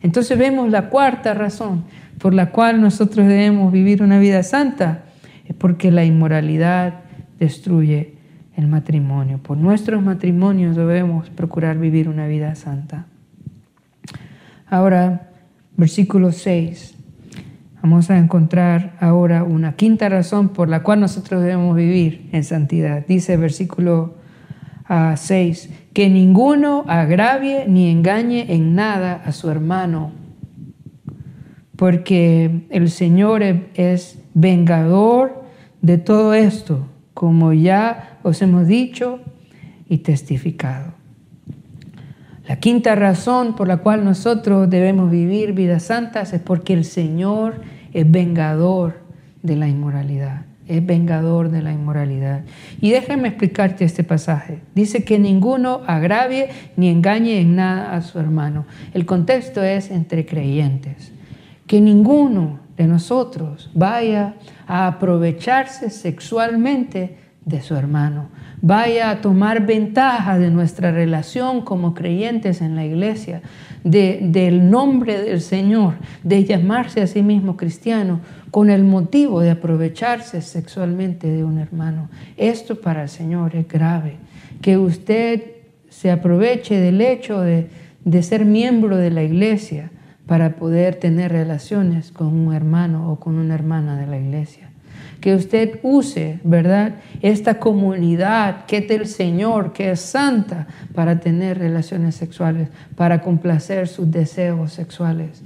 Entonces 0.01 0.37
vemos 0.37 0.69
la 0.69 0.87
cuarta 0.87 1.33
razón 1.33 1.83
por 2.19 2.33
la 2.33 2.49
cual 2.51 2.79
nosotros 2.79 3.27
debemos 3.27 3.73
vivir 3.73 4.03
una 4.03 4.19
vida 4.19 4.41
santa, 4.43 5.03
es 5.45 5.53
porque 5.53 5.91
la 5.91 6.05
inmoralidad 6.05 7.01
destruye 7.41 8.13
el 8.55 8.67
matrimonio. 8.67 9.39
Por 9.39 9.57
nuestros 9.57 10.01
matrimonios 10.01 10.77
debemos 10.77 11.29
procurar 11.29 11.77
vivir 11.77 12.07
una 12.07 12.25
vida 12.27 12.55
santa. 12.55 13.07
Ahora, 14.73 15.29
versículo 15.77 16.31
6. 16.31 16.95
Vamos 17.83 18.09
a 18.09 18.17
encontrar 18.17 18.97
ahora 18.99 19.43
una 19.43 19.75
quinta 19.75 20.09
razón 20.09 20.49
por 20.49 20.67
la 20.67 20.81
cual 20.81 20.99
nosotros 20.99 21.43
debemos 21.43 21.75
vivir 21.75 22.27
en 22.31 22.43
santidad. 22.43 23.05
Dice 23.05 23.37
versículo 23.37 24.15
6, 25.15 25.69
ah, 25.69 25.75
que 25.93 26.09
ninguno 26.09 26.85
agravie 26.87 27.67
ni 27.67 27.91
engañe 27.91 28.51
en 28.51 28.73
nada 28.73 29.21
a 29.23 29.31
su 29.31 29.51
hermano, 29.51 30.11
porque 31.75 32.65
el 32.71 32.89
Señor 32.89 33.43
es 33.75 34.23
vengador 34.33 35.43
de 35.83 35.99
todo 35.99 36.33
esto, 36.33 36.87
como 37.13 37.53
ya 37.53 38.17
os 38.23 38.41
hemos 38.41 38.65
dicho 38.65 39.19
y 39.87 39.99
testificado. 39.99 41.02
La 42.47 42.57
quinta 42.57 42.95
razón 42.95 43.55
por 43.55 43.69
la 43.69 43.77
cual 43.77 44.03
nosotros 44.03 44.69
debemos 44.69 45.09
vivir 45.09 45.53
vidas 45.53 45.83
santas 45.83 46.33
es 46.33 46.41
porque 46.41 46.73
el 46.73 46.83
Señor 46.83 47.61
es 47.93 48.09
vengador 48.09 48.99
de 49.43 49.55
la 49.55 49.69
inmoralidad. 49.69 50.45
Es 50.67 50.85
vengador 50.85 51.49
de 51.49 51.61
la 51.61 51.71
inmoralidad. 51.71 52.41
Y 52.81 52.91
déjame 52.91 53.29
explicarte 53.29 53.85
este 53.85 54.03
pasaje. 54.03 54.59
Dice 54.75 55.05
que 55.05 55.19
ninguno 55.19 55.81
agravie 55.87 56.49
ni 56.75 56.89
engañe 56.89 57.39
en 57.39 57.55
nada 57.55 57.95
a 57.95 58.01
su 58.01 58.19
hermano. 58.19 58.65
El 58.93 59.05
contexto 59.05 59.63
es 59.63 59.89
entre 59.89 60.25
creyentes. 60.25 61.13
Que 61.65 61.79
ninguno 61.79 62.59
de 62.75 62.87
nosotros 62.87 63.71
vaya 63.73 64.35
a 64.67 64.87
aprovecharse 64.87 65.89
sexualmente 65.89 67.17
de 67.45 67.61
su 67.61 67.75
hermano 67.75 68.29
vaya 68.63 69.09
a 69.09 69.19
tomar 69.19 69.65
ventaja 69.65 70.39
de 70.39 70.49
nuestra 70.49 70.91
relación 70.91 71.63
como 71.63 71.93
creyentes 71.93 72.61
en 72.61 72.77
la 72.77 72.85
iglesia, 72.85 73.41
del 73.83 74.69
nombre 74.69 75.21
del 75.21 75.41
Señor, 75.41 75.95
de 76.23 76.45
llamarse 76.45 77.01
a 77.01 77.07
sí 77.07 77.21
mismo 77.21 77.57
cristiano, 77.57 78.21
con 78.51 78.69
el 78.69 78.85
motivo 78.85 79.41
de 79.41 79.51
aprovecharse 79.51 80.41
sexualmente 80.41 81.27
de 81.29 81.43
un 81.43 81.59
hermano. 81.59 82.09
Esto 82.37 82.79
para 82.79 83.03
el 83.03 83.09
Señor 83.09 83.53
es 83.53 83.67
grave. 83.67 84.15
Que 84.61 84.77
usted 84.77 85.43
se 85.89 86.09
aproveche 86.09 86.79
del 86.79 87.01
hecho 87.01 87.41
de, 87.41 87.67
ser 88.21 88.45
miembro 88.45 88.95
de 88.95 89.11
la 89.11 89.23
iglesia 89.23 89.91
para 90.25 90.55
poder 90.55 90.95
tener 90.95 91.33
relaciones 91.33 92.13
con 92.13 92.27
un 92.27 92.53
hermano 92.53 93.11
o 93.11 93.19
con 93.19 93.35
una 93.35 93.55
hermana 93.55 93.97
de 93.97 94.07
la 94.07 94.17
iglesia 94.17 94.62
que 95.23 95.35
usted 95.35 95.79
use, 95.83 96.41
¿verdad? 96.43 96.95
Esta 97.21 97.57
comunidad 97.57 98.65
que 98.65 98.79
es 98.79 98.87
del 98.89 99.07
Señor, 99.07 99.71
que 99.71 99.91
es 99.91 100.01
santa, 100.01 100.67
para 100.93 101.21
tener 101.21 101.59
relaciones 101.59 102.15
sexuales, 102.15 102.67
para 102.97 103.21
complacer 103.21 103.87
sus 103.87 104.11
deseos 104.11 104.73
sexuales 104.73 105.41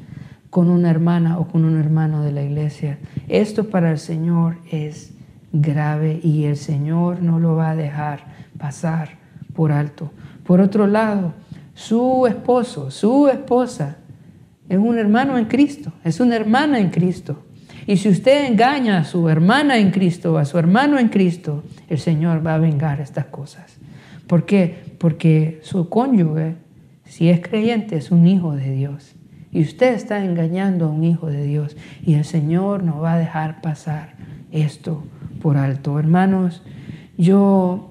con 0.49 0.71
una 0.71 0.89
hermana 0.89 1.37
o 1.37 1.47
con 1.47 1.63
un 1.63 1.79
hermano 1.79 2.23
de 2.23 2.31
la 2.31 2.41
iglesia. 2.41 2.97
Esto 3.27 3.69
para 3.69 3.91
el 3.91 3.99
Señor 3.99 4.57
es 4.71 5.13
grave 5.53 6.21
y 6.23 6.45
el 6.45 6.57
Señor 6.57 7.21
no 7.21 7.37
lo 7.37 7.55
va 7.55 7.69
a 7.69 7.75
dejar 7.75 8.21
pasar 8.57 9.09
por 9.53 9.71
alto. 9.71 10.11
Por 10.43 10.59
otro 10.59 10.87
lado, 10.87 11.35
su 11.75 12.25
esposo, 12.25 12.89
su 12.89 13.27
esposa, 13.27 13.97
es 14.69 14.79
un 14.79 14.97
hermano 14.97 15.37
en 15.37 15.45
Cristo, 15.45 15.93
es 16.03 16.19
una 16.19 16.35
hermana 16.35 16.79
en 16.79 16.89
Cristo. 16.89 17.43
Y 17.87 17.95
si 17.95 18.09
usted 18.09 18.45
engaña 18.45 18.99
a 18.99 19.03
su 19.05 19.29
hermana 19.29 19.77
en 19.77 19.91
Cristo, 19.91 20.37
a 20.37 20.43
su 20.43 20.59
hermano 20.59 20.99
en 20.99 21.07
Cristo, 21.07 21.63
el 21.89 21.99
Señor 21.99 22.45
va 22.45 22.55
a 22.55 22.59
vengar 22.59 22.99
estas 22.99 23.25
cosas. 23.25 23.77
¿Por 24.27 24.45
qué? 24.45 24.75
Porque 24.97 25.61
su 25.63 25.87
cónyuge, 25.87 26.55
si 27.05 27.29
es 27.29 27.39
creyente, 27.39 27.95
es 27.95 28.11
un 28.11 28.27
hijo 28.27 28.53
de 28.53 28.71
Dios. 28.71 29.15
Y 29.53 29.61
usted 29.61 29.93
está 29.93 30.23
engañando 30.23 30.85
a 30.85 30.89
un 30.89 31.05
hijo 31.05 31.27
de 31.27 31.43
Dios. 31.43 31.77
Y 32.05 32.15
el 32.15 32.25
Señor 32.25 32.83
no 32.83 32.99
va 32.99 33.13
a 33.13 33.17
dejar 33.17 33.61
pasar 33.61 34.15
esto 34.51 35.05
por 35.41 35.55
alto. 35.55 35.97
Hermanos, 35.97 36.63
yo 37.17 37.89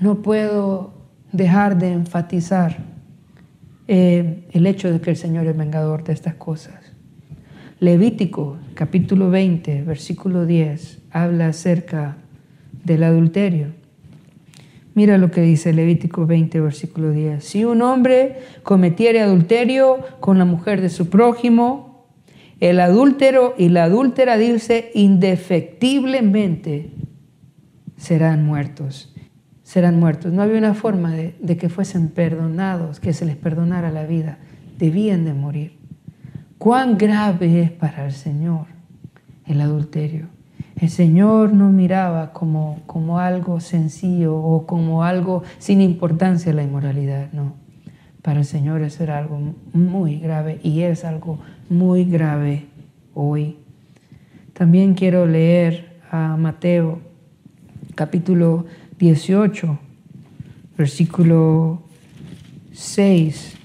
no 0.00 0.16
puedo 0.16 0.92
dejar 1.32 1.78
de 1.78 1.92
enfatizar 1.92 2.76
eh, 3.86 4.46
el 4.52 4.66
hecho 4.66 4.92
de 4.92 5.00
que 5.00 5.10
el 5.10 5.16
Señor 5.16 5.46
es 5.46 5.56
vengador 5.56 6.04
de 6.04 6.12
estas 6.12 6.34
cosas. 6.34 6.77
Levítico 7.80 8.56
capítulo 8.74 9.30
20, 9.30 9.82
versículo 9.82 10.46
10, 10.46 10.98
habla 11.12 11.46
acerca 11.46 12.16
del 12.84 13.04
adulterio. 13.04 13.68
Mira 14.94 15.16
lo 15.16 15.30
que 15.30 15.42
dice 15.42 15.72
Levítico 15.72 16.26
20, 16.26 16.60
versículo 16.60 17.12
10. 17.12 17.44
Si 17.44 17.64
un 17.64 17.82
hombre 17.82 18.38
cometiere 18.64 19.20
adulterio 19.20 19.98
con 20.18 20.38
la 20.38 20.44
mujer 20.44 20.80
de 20.80 20.88
su 20.88 21.08
prójimo, 21.08 22.08
el 22.58 22.80
adúltero 22.80 23.54
y 23.56 23.68
la 23.68 23.84
adúltera, 23.84 24.36
dice, 24.36 24.90
indefectiblemente 24.94 26.90
serán 27.96 28.44
muertos. 28.44 29.14
Serán 29.62 30.00
muertos. 30.00 30.32
No 30.32 30.42
había 30.42 30.58
una 30.58 30.74
forma 30.74 31.12
de, 31.12 31.36
de 31.40 31.56
que 31.56 31.68
fuesen 31.68 32.08
perdonados, 32.08 32.98
que 32.98 33.12
se 33.12 33.24
les 33.24 33.36
perdonara 33.36 33.92
la 33.92 34.04
vida. 34.04 34.38
Debían 34.78 35.24
de 35.24 35.34
morir 35.34 35.77
cuán 36.58 36.98
grave 36.98 37.62
es 37.62 37.70
para 37.70 38.06
el 38.06 38.12
Señor 38.12 38.66
el 39.46 39.60
adulterio. 39.60 40.26
El 40.80 40.90
Señor 40.90 41.52
no 41.52 41.70
miraba 41.70 42.32
como, 42.32 42.82
como 42.86 43.18
algo 43.18 43.60
sencillo 43.60 44.36
o 44.36 44.66
como 44.66 45.02
algo 45.02 45.42
sin 45.58 45.80
importancia 45.80 46.52
la 46.52 46.62
inmoralidad, 46.62 47.32
no. 47.32 47.54
Para 48.22 48.40
el 48.40 48.44
Señor 48.44 48.82
eso 48.82 49.02
era 49.02 49.18
algo 49.18 49.54
muy 49.72 50.18
grave 50.18 50.60
y 50.62 50.82
es 50.82 51.04
algo 51.04 51.38
muy 51.68 52.04
grave 52.04 52.66
hoy. 53.14 53.56
También 54.52 54.94
quiero 54.94 55.26
leer 55.26 55.98
a 56.10 56.36
Mateo 56.36 57.00
capítulo 57.94 58.66
18, 58.98 59.78
versículo 60.76 61.82
6 62.72 63.57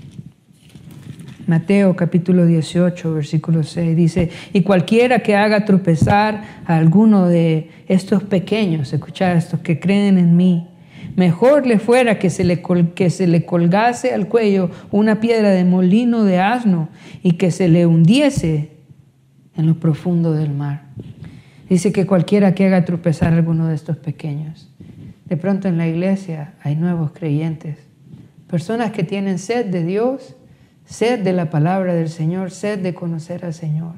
Mateo 1.47 1.95
capítulo 1.95 2.45
18, 2.45 3.13
versículo 3.13 3.63
6 3.63 3.95
dice, 3.95 4.29
y 4.53 4.61
cualquiera 4.61 5.19
que 5.19 5.35
haga 5.35 5.65
tropezar 5.65 6.43
a 6.65 6.77
alguno 6.77 7.27
de 7.27 7.69
estos 7.87 8.23
pequeños, 8.23 8.93
escucha 8.93 9.33
estos 9.33 9.59
que 9.59 9.79
creen 9.79 10.17
en 10.17 10.37
mí, 10.37 10.69
mejor 11.17 11.67
le 11.67 11.79
fuera 11.79 12.17
que 12.17 12.29
se 12.29 12.45
le, 12.45 12.61
que 12.95 13.09
se 13.09 13.27
le 13.27 13.45
colgase 13.45 14.13
al 14.13 14.29
cuello 14.29 14.71
una 14.91 15.19
piedra 15.19 15.49
de 15.49 15.65
molino 15.65 16.23
de 16.23 16.39
asno 16.39 16.87
y 17.23 17.33
que 17.33 17.51
se 17.51 17.67
le 17.67 17.85
hundiese 17.85 18.71
en 19.57 19.67
lo 19.67 19.75
profundo 19.75 20.31
del 20.31 20.51
mar. 20.51 20.83
Dice 21.69 21.91
que 21.91 22.05
cualquiera 22.05 22.55
que 22.55 22.67
haga 22.67 22.85
tropezar 22.85 23.33
a 23.33 23.37
alguno 23.37 23.67
de 23.67 23.75
estos 23.75 23.97
pequeños. 23.97 24.69
De 25.25 25.35
pronto 25.35 25.67
en 25.67 25.77
la 25.77 25.87
iglesia 25.87 26.53
hay 26.61 26.75
nuevos 26.75 27.11
creyentes, 27.11 27.77
personas 28.47 28.91
que 28.91 29.03
tienen 29.03 29.39
sed 29.39 29.65
de 29.65 29.83
Dios 29.83 30.35
sed 30.93 31.21
de 31.21 31.33
la 31.33 31.49
palabra 31.49 31.95
del 31.95 32.07
Señor, 32.07 32.51
sed 32.51 32.77
de 32.77 32.93
conocer 32.93 33.45
al 33.45 33.55
Señor. 33.55 33.95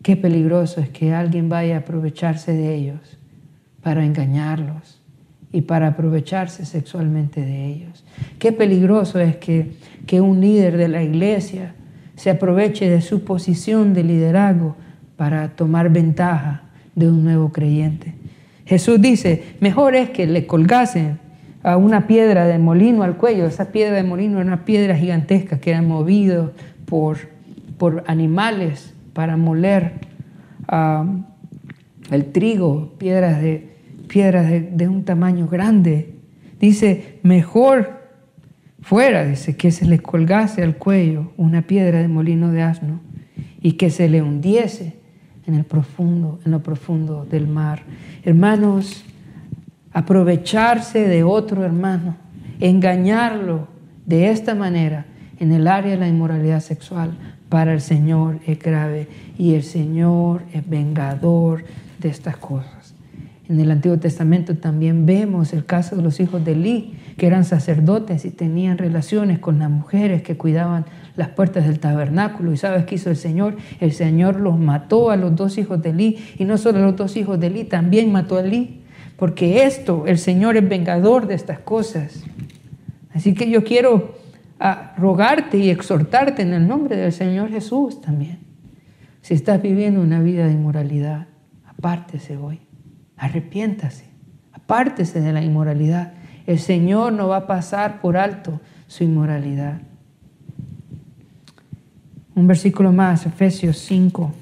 Qué 0.00 0.16
peligroso 0.16 0.80
es 0.80 0.90
que 0.90 1.12
alguien 1.12 1.48
vaya 1.48 1.74
a 1.74 1.78
aprovecharse 1.80 2.52
de 2.52 2.72
ellos 2.72 3.18
para 3.82 4.04
engañarlos 4.04 5.00
y 5.50 5.62
para 5.62 5.88
aprovecharse 5.88 6.64
sexualmente 6.64 7.40
de 7.40 7.66
ellos. 7.66 8.04
Qué 8.38 8.52
peligroso 8.52 9.18
es 9.18 9.36
que, 9.38 9.72
que 10.06 10.20
un 10.20 10.40
líder 10.40 10.76
de 10.76 10.86
la 10.86 11.02
iglesia 11.02 11.74
se 12.14 12.30
aproveche 12.30 12.88
de 12.88 13.00
su 13.00 13.24
posición 13.24 13.92
de 13.92 14.04
liderazgo 14.04 14.76
para 15.16 15.48
tomar 15.56 15.90
ventaja 15.90 16.62
de 16.94 17.10
un 17.10 17.24
nuevo 17.24 17.50
creyente. 17.50 18.14
Jesús 18.66 19.00
dice, 19.00 19.56
mejor 19.58 19.96
es 19.96 20.10
que 20.10 20.28
le 20.28 20.46
colgasen 20.46 21.18
a 21.62 21.76
una 21.76 22.06
piedra 22.06 22.46
de 22.46 22.58
molino 22.58 23.02
al 23.02 23.16
cuello. 23.16 23.46
Esa 23.46 23.72
piedra 23.72 23.96
de 23.96 24.02
molino 24.02 24.38
era 24.38 24.46
una 24.46 24.64
piedra 24.64 24.96
gigantesca 24.96 25.58
que 25.58 25.70
era 25.70 25.82
movida 25.82 26.52
por, 26.86 27.18
por 27.78 28.04
animales 28.06 28.94
para 29.12 29.36
moler 29.36 29.92
el 32.10 32.24
trigo, 32.26 32.94
piedras, 32.98 33.40
de, 33.42 33.68
piedras 34.08 34.50
de, 34.50 34.88
un 34.88 35.04
tamaño 35.04 35.48
grande. 35.48 36.14
Dice, 36.60 37.18
mejor 37.22 38.00
fuera, 38.80 39.24
dice, 39.24 39.56
que 39.56 39.70
se 39.70 39.86
le 39.86 39.98
colgase 39.98 40.62
al 40.62 40.76
cuello 40.76 41.32
una 41.36 41.62
piedra 41.62 41.98
de 41.98 42.08
molino 42.08 42.50
de 42.52 42.62
asno 42.62 43.00
y 43.60 43.72
que 43.72 43.90
se 43.90 44.08
le 44.08 44.22
hundiese 44.22 44.94
en 45.46 45.54
el 45.54 45.64
profundo, 45.64 46.38
en 46.44 46.52
lo 46.52 46.62
profundo 46.62 47.24
del 47.24 47.46
mar. 47.46 47.82
Hermanos, 48.24 49.04
aprovecharse 49.92 51.06
de 51.08 51.24
otro 51.24 51.64
hermano, 51.64 52.16
engañarlo 52.60 53.68
de 54.06 54.30
esta 54.30 54.54
manera, 54.54 55.06
en 55.38 55.52
el 55.52 55.66
área 55.66 55.92
de 55.92 55.98
la 55.98 56.08
inmoralidad 56.08 56.60
sexual 56.60 57.12
para 57.48 57.72
el 57.72 57.80
Señor 57.80 58.38
es 58.46 58.58
grave 58.58 59.08
y 59.38 59.54
el 59.54 59.62
Señor 59.62 60.42
es 60.52 60.68
vengador 60.68 61.64
de 61.98 62.08
estas 62.08 62.36
cosas. 62.36 62.94
En 63.48 63.58
el 63.58 63.70
Antiguo 63.72 63.98
Testamento 63.98 64.56
también 64.56 65.06
vemos 65.06 65.52
el 65.52 65.66
caso 65.66 65.96
de 65.96 66.02
los 66.02 66.20
hijos 66.20 66.44
de 66.44 66.52
Eli, 66.52 66.94
que 67.16 67.26
eran 67.26 67.44
sacerdotes 67.44 68.24
y 68.24 68.30
tenían 68.30 68.78
relaciones 68.78 69.40
con 69.40 69.58
las 69.58 69.68
mujeres 69.68 70.22
que 70.22 70.36
cuidaban 70.36 70.86
las 71.16 71.30
puertas 71.30 71.66
del 71.66 71.80
tabernáculo. 71.80 72.52
¿Y 72.52 72.56
sabes 72.56 72.84
qué 72.84 72.94
hizo 72.94 73.10
el 73.10 73.16
Señor? 73.16 73.56
El 73.80 73.90
Señor 73.90 74.38
los 74.38 74.56
mató 74.56 75.10
a 75.10 75.16
los 75.16 75.34
dos 75.34 75.58
hijos 75.58 75.82
de 75.82 75.90
Eli 75.90 76.18
y 76.38 76.44
no 76.44 76.58
solo 76.58 76.78
a 76.78 76.82
los 76.82 76.96
dos 76.96 77.16
hijos 77.16 77.40
de 77.40 77.48
Eli, 77.48 77.64
también 77.64 78.12
mató 78.12 78.36
a 78.36 78.42
Eli. 78.42 78.79
Porque 79.20 79.64
esto, 79.64 80.06
el 80.06 80.16
Señor 80.16 80.56
es 80.56 80.66
vengador 80.66 81.26
de 81.26 81.34
estas 81.34 81.58
cosas. 81.58 82.24
Así 83.12 83.34
que 83.34 83.50
yo 83.50 83.62
quiero 83.62 84.14
a 84.58 84.94
rogarte 84.96 85.58
y 85.58 85.68
exhortarte 85.68 86.40
en 86.40 86.54
el 86.54 86.66
nombre 86.66 86.96
del 86.96 87.12
Señor 87.12 87.50
Jesús 87.50 88.00
también. 88.00 88.38
Si 89.20 89.34
estás 89.34 89.60
viviendo 89.60 90.00
una 90.00 90.20
vida 90.20 90.46
de 90.46 90.52
inmoralidad, 90.52 91.26
apártese 91.66 92.38
hoy, 92.38 92.60
arrepiéntase, 93.18 94.06
apártese 94.54 95.20
de 95.20 95.34
la 95.34 95.42
inmoralidad. 95.42 96.14
El 96.46 96.58
Señor 96.58 97.12
no 97.12 97.28
va 97.28 97.36
a 97.36 97.46
pasar 97.46 98.00
por 98.00 98.16
alto 98.16 98.58
su 98.86 99.04
inmoralidad. 99.04 99.82
Un 102.34 102.46
versículo 102.46 102.90
más, 102.90 103.26
Efesios 103.26 103.76
5. 103.80 104.32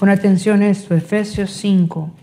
Pon 0.00 0.08
atención 0.08 0.62
a 0.62 0.68
esto, 0.68 0.96
Efesios 0.96 1.52
5, 1.52 2.17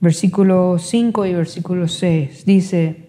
versículo 0.00 0.78
5 0.78 1.26
y 1.26 1.34
versículo 1.34 1.88
6. 1.88 2.44
Dice, 2.44 3.08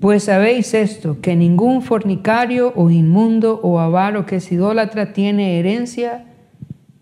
pues 0.00 0.24
sabéis 0.24 0.74
esto, 0.74 1.20
que 1.20 1.36
ningún 1.36 1.82
fornicario 1.82 2.72
o 2.76 2.90
inmundo 2.90 3.60
o 3.62 3.80
avaro 3.80 4.26
que 4.26 4.36
es 4.36 4.52
idólatra 4.52 5.12
tiene 5.12 5.58
herencia 5.58 6.26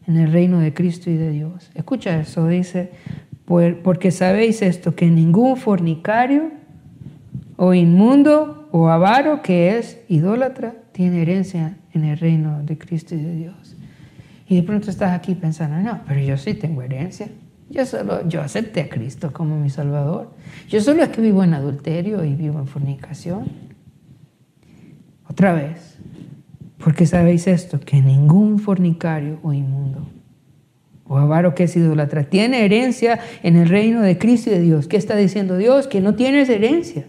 en 0.07 0.17
el 0.17 0.33
reino 0.33 0.61
de 0.61 0.73
Cristo 0.75 1.11
y 1.11 1.17
de 1.17 1.31
Dios. 1.31 1.71
Escucha 1.75 2.21
eso, 2.21 2.47
dice, 2.49 2.93
porque 3.83 4.11
sabéis 4.11 4.63
esto, 4.63 4.95
que 4.95 5.07
ningún 5.07 5.57
fornicario 5.57 6.51
o 7.57 7.75
inmundo 7.75 8.69
o 8.71 8.89
avaro 8.89 9.43
que 9.43 9.77
es 9.77 10.01
idólatra 10.09 10.75
tiene 10.93 11.23
herencia 11.23 11.77
en 11.93 12.05
el 12.05 12.19
reino 12.19 12.63
de 12.63 12.79
Cristo 12.79 13.15
y 13.15 13.19
de 13.19 13.35
Dios. 13.35 13.77
Y 14.47 14.57
de 14.57 14.63
pronto 14.63 14.91
estás 14.91 15.13
aquí 15.13 15.35
pensando, 15.35 15.79
no, 15.79 16.01
pero 16.07 16.21
yo 16.21 16.37
sí 16.37 16.55
tengo 16.55 16.83
herencia. 16.83 17.29
Yo 17.71 17.87
solo, 17.87 18.29
yo 18.29 18.41
acepté 18.43 18.83
a 18.83 18.89
Cristo 18.89 19.33
como 19.33 19.59
mi 19.59 19.71
Salvador. 19.71 20.31
Yo 20.69 20.81
solo 20.81 21.03
es 21.03 21.09
que 21.09 21.21
vivo 21.21 21.43
en 21.43 21.55
adulterio 21.55 22.25
y 22.25 22.35
vivo 22.35 22.59
en 22.59 22.67
fornicación. 22.67 23.45
Otra 25.29 25.53
vez, 25.53 25.99
porque 26.79 27.07
sabéis 27.07 27.47
esto, 27.47 27.81
que 27.81 28.01
ningún 28.01 28.59
fornicario 28.59 29.39
o 29.43 29.53
inmundo 29.53 30.07
o 31.07 31.19
avaro 31.19 31.55
que 31.55 31.65
es 31.65 31.77
idolatra 31.77 32.25
tiene 32.25 32.65
herencia 32.65 33.21
en 33.43 33.57
el 33.57 33.69
reino 33.69 34.01
de 34.01 34.19
Cristo 34.19 34.51
y 34.51 34.55
de 34.55 34.61
Dios. 34.61 34.89
¿Qué 34.89 34.97
está 34.97 35.17
diciendo 35.17 35.57
Dios? 35.57 35.87
Que 35.87 36.01
no 36.01 36.15
tienes 36.15 36.49
herencia, 36.49 37.05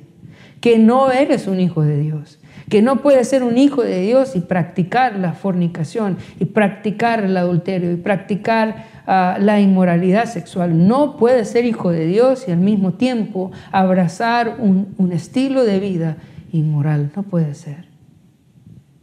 que 0.62 0.78
no 0.78 1.12
eres 1.12 1.48
un 1.48 1.60
hijo 1.60 1.82
de 1.82 2.00
Dios, 2.00 2.40
que 2.70 2.82
no 2.82 3.02
puedes 3.02 3.28
ser 3.28 3.44
un 3.44 3.58
hijo 3.58 3.84
de 3.84 4.02
Dios 4.02 4.36
y 4.36 4.42
practicar 4.42 5.20
la 5.20 5.34
fornicación 5.34 6.18
y 6.40 6.46
practicar 6.46 7.24
el 7.24 7.38
adulterio 7.38 7.92
y 7.92 7.98
practicar 7.98 8.86
la 9.06 9.62
inmoralidad 9.62 10.26
sexual. 10.26 10.88
No 10.88 11.18
puede 11.18 11.46
ser 11.46 11.66
hijo 11.66 11.92
de 11.92 12.08
Dios 12.08 12.46
y 12.48 12.52
al 12.52 12.58
mismo 12.58 12.94
tiempo 12.94 13.52
abrazar 13.72 14.58
un, 14.60 14.96
un 14.98 15.12
estilo 15.12 15.64
de 15.64 15.80
vida 15.80 16.18
inmoral. 16.52 17.12
No 17.16 17.24
puede 17.24 17.54
ser. 17.54 17.86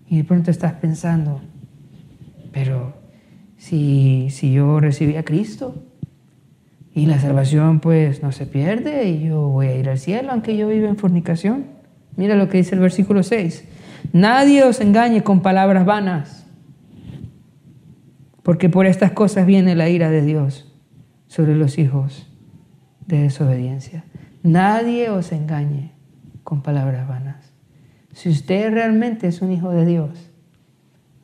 Y 0.08 0.18
de 0.18 0.24
pronto 0.24 0.50
estás 0.50 0.74
pensando, 0.74 1.40
pero 2.52 2.94
si, 3.56 4.28
si 4.30 4.52
yo 4.52 4.80
recibí 4.80 5.16
a 5.16 5.24
Cristo 5.24 5.74
y 6.94 7.06
la 7.06 7.18
salvación 7.18 7.80
pues 7.80 8.22
no 8.22 8.32
se 8.32 8.44
pierde 8.44 9.08
y 9.08 9.28
yo 9.28 9.48
voy 9.48 9.68
a 9.68 9.76
ir 9.76 9.88
al 9.88 9.98
cielo 9.98 10.32
aunque 10.32 10.56
yo 10.56 10.68
viva 10.68 10.88
en 10.88 10.96
fornicación. 10.96 11.66
Mira 12.16 12.34
lo 12.34 12.48
que 12.48 12.58
dice 12.58 12.74
el 12.74 12.80
versículo 12.80 13.22
6. 13.22 13.64
Nadie 14.12 14.64
os 14.64 14.80
engañe 14.80 15.22
con 15.22 15.40
palabras 15.40 15.86
vanas 15.86 16.42
porque 18.42 18.68
por 18.68 18.86
estas 18.86 19.12
cosas 19.12 19.46
viene 19.46 19.74
la 19.74 19.88
ira 19.88 20.10
de 20.10 20.22
Dios 20.22 20.72
sobre 21.28 21.54
los 21.54 21.78
hijos 21.78 22.28
de 23.06 23.22
desobediencia. 23.22 24.04
Nadie 24.42 25.10
os 25.10 25.32
engañe 25.32 25.92
con 26.42 26.62
palabras 26.62 27.06
vanas. 27.08 27.52
Si 28.12 28.28
usted 28.28 28.72
realmente 28.72 29.28
es 29.28 29.40
un 29.42 29.52
hijo 29.52 29.70
de 29.70 29.86
Dios, 29.86 30.30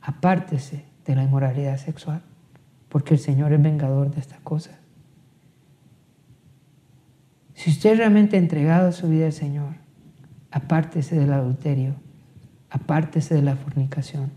apártese 0.00 0.84
de 1.04 1.16
la 1.16 1.24
inmoralidad 1.24 1.76
sexual, 1.76 2.22
porque 2.88 3.14
el 3.14 3.20
Señor 3.20 3.52
es 3.52 3.60
vengador 3.60 4.10
de 4.10 4.20
estas 4.20 4.40
cosas. 4.40 4.78
Si 7.54 7.70
usted 7.70 7.96
realmente 7.96 8.36
ha 8.36 8.38
entregado 8.38 8.92
su 8.92 9.08
vida 9.08 9.26
al 9.26 9.32
Señor, 9.32 9.74
apártese 10.50 11.16
del 11.16 11.32
adulterio, 11.32 11.94
apártese 12.70 13.34
de 13.34 13.42
la 13.42 13.56
fornicación, 13.56 14.30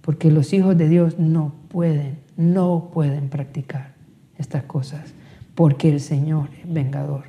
porque 0.00 0.30
los 0.30 0.52
hijos 0.52 0.76
de 0.76 0.88
Dios 0.88 1.18
no 1.18 1.54
pueden, 1.68 2.18
no 2.36 2.90
pueden 2.92 3.28
practicar 3.28 3.94
estas 4.38 4.64
cosas, 4.64 5.14
porque 5.54 5.90
el 5.90 6.00
Señor 6.00 6.48
es 6.62 6.72
vengador 6.72 7.24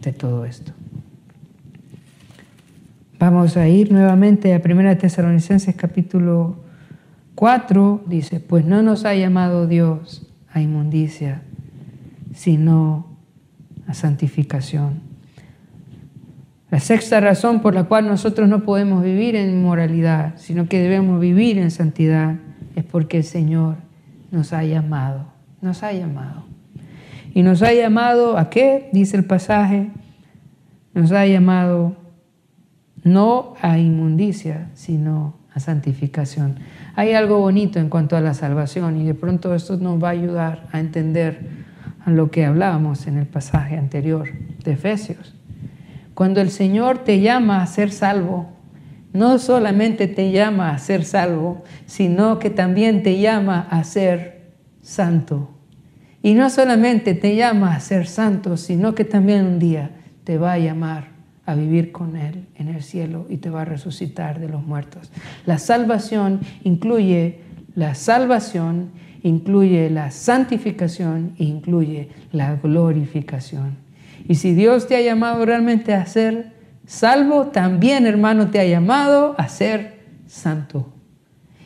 de 0.00 0.12
todo 0.12 0.44
esto. 0.44 0.72
Vamos 3.18 3.56
a 3.56 3.68
ir 3.68 3.92
nuevamente 3.92 4.52
a 4.52 4.60
1 4.64 4.98
Tesalonicenses 4.98 5.76
capítulo 5.76 6.56
4, 7.36 8.02
dice, 8.06 8.40
pues 8.40 8.64
no 8.64 8.82
nos 8.82 9.04
ha 9.04 9.14
llamado 9.14 9.66
Dios 9.66 10.26
a 10.52 10.60
inmundicia, 10.60 11.42
sino 12.34 13.06
a 13.86 13.94
santificación. 13.94 15.11
La 16.72 16.80
sexta 16.80 17.20
razón 17.20 17.60
por 17.60 17.74
la 17.74 17.84
cual 17.84 18.06
nosotros 18.06 18.48
no 18.48 18.64
podemos 18.64 19.04
vivir 19.04 19.36
en 19.36 19.50
inmoralidad, 19.50 20.38
sino 20.38 20.68
que 20.68 20.80
debemos 20.80 21.20
vivir 21.20 21.58
en 21.58 21.70
santidad, 21.70 22.36
es 22.74 22.82
porque 22.82 23.18
el 23.18 23.24
Señor 23.24 23.76
nos 24.30 24.54
ha 24.54 24.64
llamado, 24.64 25.26
nos 25.60 25.82
ha 25.82 25.92
llamado. 25.92 26.44
Y 27.34 27.42
nos 27.42 27.60
ha 27.60 27.74
llamado 27.74 28.38
a 28.38 28.48
qué, 28.48 28.88
dice 28.90 29.18
el 29.18 29.26
pasaje, 29.26 29.90
nos 30.94 31.12
ha 31.12 31.26
llamado 31.26 31.94
no 33.04 33.52
a 33.60 33.76
inmundicia, 33.76 34.70
sino 34.72 35.34
a 35.52 35.60
santificación. 35.60 36.54
Hay 36.96 37.12
algo 37.12 37.38
bonito 37.38 37.80
en 37.80 37.90
cuanto 37.90 38.16
a 38.16 38.22
la 38.22 38.32
salvación 38.32 38.98
y 38.98 39.04
de 39.04 39.12
pronto 39.12 39.54
esto 39.54 39.76
nos 39.76 40.02
va 40.02 40.08
a 40.08 40.12
ayudar 40.12 40.68
a 40.72 40.80
entender 40.80 41.38
a 42.02 42.10
lo 42.10 42.30
que 42.30 42.46
hablábamos 42.46 43.06
en 43.06 43.18
el 43.18 43.26
pasaje 43.26 43.76
anterior 43.76 44.26
de 44.64 44.72
Efesios. 44.72 45.34
Cuando 46.14 46.40
el 46.40 46.50
Señor 46.50 46.98
te 46.98 47.20
llama 47.20 47.62
a 47.62 47.66
ser 47.66 47.90
salvo, 47.90 48.48
no 49.12 49.38
solamente 49.38 50.08
te 50.08 50.30
llama 50.30 50.70
a 50.70 50.78
ser 50.78 51.04
salvo, 51.04 51.62
sino 51.86 52.38
que 52.38 52.50
también 52.50 53.02
te 53.02 53.20
llama 53.20 53.66
a 53.70 53.84
ser 53.84 54.52
santo. 54.82 55.50
Y 56.22 56.34
no 56.34 56.50
solamente 56.50 57.14
te 57.14 57.36
llama 57.36 57.74
a 57.74 57.80
ser 57.80 58.06
santo, 58.06 58.56
sino 58.56 58.94
que 58.94 59.04
también 59.04 59.44
un 59.44 59.58
día 59.58 59.90
te 60.24 60.38
va 60.38 60.52
a 60.52 60.58
llamar 60.58 61.08
a 61.44 61.54
vivir 61.54 61.90
con 61.92 62.16
Él 62.16 62.46
en 62.54 62.68
el 62.68 62.82
cielo 62.82 63.26
y 63.28 63.38
te 63.38 63.50
va 63.50 63.62
a 63.62 63.64
resucitar 63.64 64.38
de 64.38 64.48
los 64.48 64.64
muertos. 64.64 65.10
La 65.44 65.58
salvación 65.58 66.40
incluye 66.62 67.40
la 67.74 67.94
salvación, 67.94 68.90
incluye 69.22 69.88
la 69.90 70.10
santificación 70.10 71.34
incluye 71.38 72.10
la 72.32 72.56
glorificación. 72.56 73.76
Y 74.28 74.36
si 74.36 74.54
Dios 74.54 74.86
te 74.86 74.96
ha 74.96 75.00
llamado 75.00 75.44
realmente 75.44 75.94
a 75.94 76.06
ser 76.06 76.52
salvo, 76.86 77.48
también 77.48 78.06
hermano 78.06 78.50
te 78.50 78.60
ha 78.60 78.64
llamado 78.64 79.34
a 79.38 79.48
ser 79.48 80.00
santo. 80.26 80.92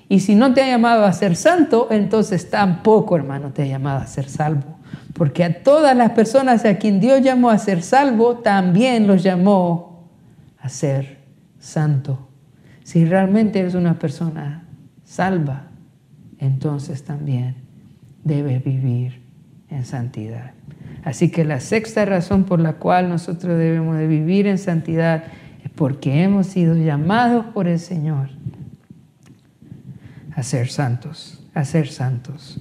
Y 0.09 0.21
si 0.21 0.35
no 0.35 0.55
te 0.55 0.63
ha 0.63 0.69
llamado 0.69 1.05
a 1.05 1.13
ser 1.13 1.37
santo, 1.37 1.89
entonces 1.91 2.49
tampoco 2.51 3.17
hermano 3.17 3.53
te 3.53 3.63
ha 3.63 3.67
llamado 3.67 4.01
a 4.01 4.07
ser 4.07 4.29
salvo. 4.29 4.79
Porque 5.15 5.45
a 5.45 5.63
todas 5.63 5.97
las 5.97 6.13
personas 6.13 6.65
a 6.65 6.77
quien 6.77 7.01
Dios 7.01 7.23
llamó 7.23 7.51
a 7.51 7.59
ser 7.59 7.83
salvo, 7.83 8.39
también 8.39 9.07
los 9.07 9.23
llamó 9.23 10.11
a 10.59 10.69
ser 10.69 11.19
santo. 11.59 12.29
Si 12.85 13.05
realmente 13.05 13.59
eres 13.59 13.75
una 13.75 13.99
persona 13.99 14.65
salva, 15.05 15.65
entonces 16.39 17.03
también 17.03 17.57
debes 18.23 18.63
vivir 18.63 19.23
en 19.71 19.85
santidad. 19.85 20.56
Así 21.07 21.31
que 21.31 21.45
la 21.45 21.61
sexta 21.61 22.05
razón 22.05 22.43
por 22.43 22.59
la 22.59 22.73
cual 22.73 23.09
nosotros 23.09 23.57
debemos 23.57 23.97
de 23.97 24.09
vivir 24.09 24.49
en 24.49 24.59
santidad 24.59 25.23
es 25.65 25.71
porque 25.71 26.25
hemos 26.25 26.49
sido 26.49 26.75
llamados 26.75 27.47
por 27.47 27.69
el 27.69 27.79
Señor 27.79 28.31
a 30.35 30.43
ser 30.43 30.69
santos, 30.69 31.41
a 31.55 31.65
ser 31.65 31.87
santos. 31.87 32.61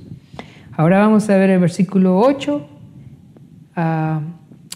Ahora 0.73 0.99
vamos 0.99 1.27
a 1.31 1.37
ver 1.37 1.49
el 1.49 1.59
versículo 1.59 2.19
8 2.19 2.67
ah, 3.77 4.21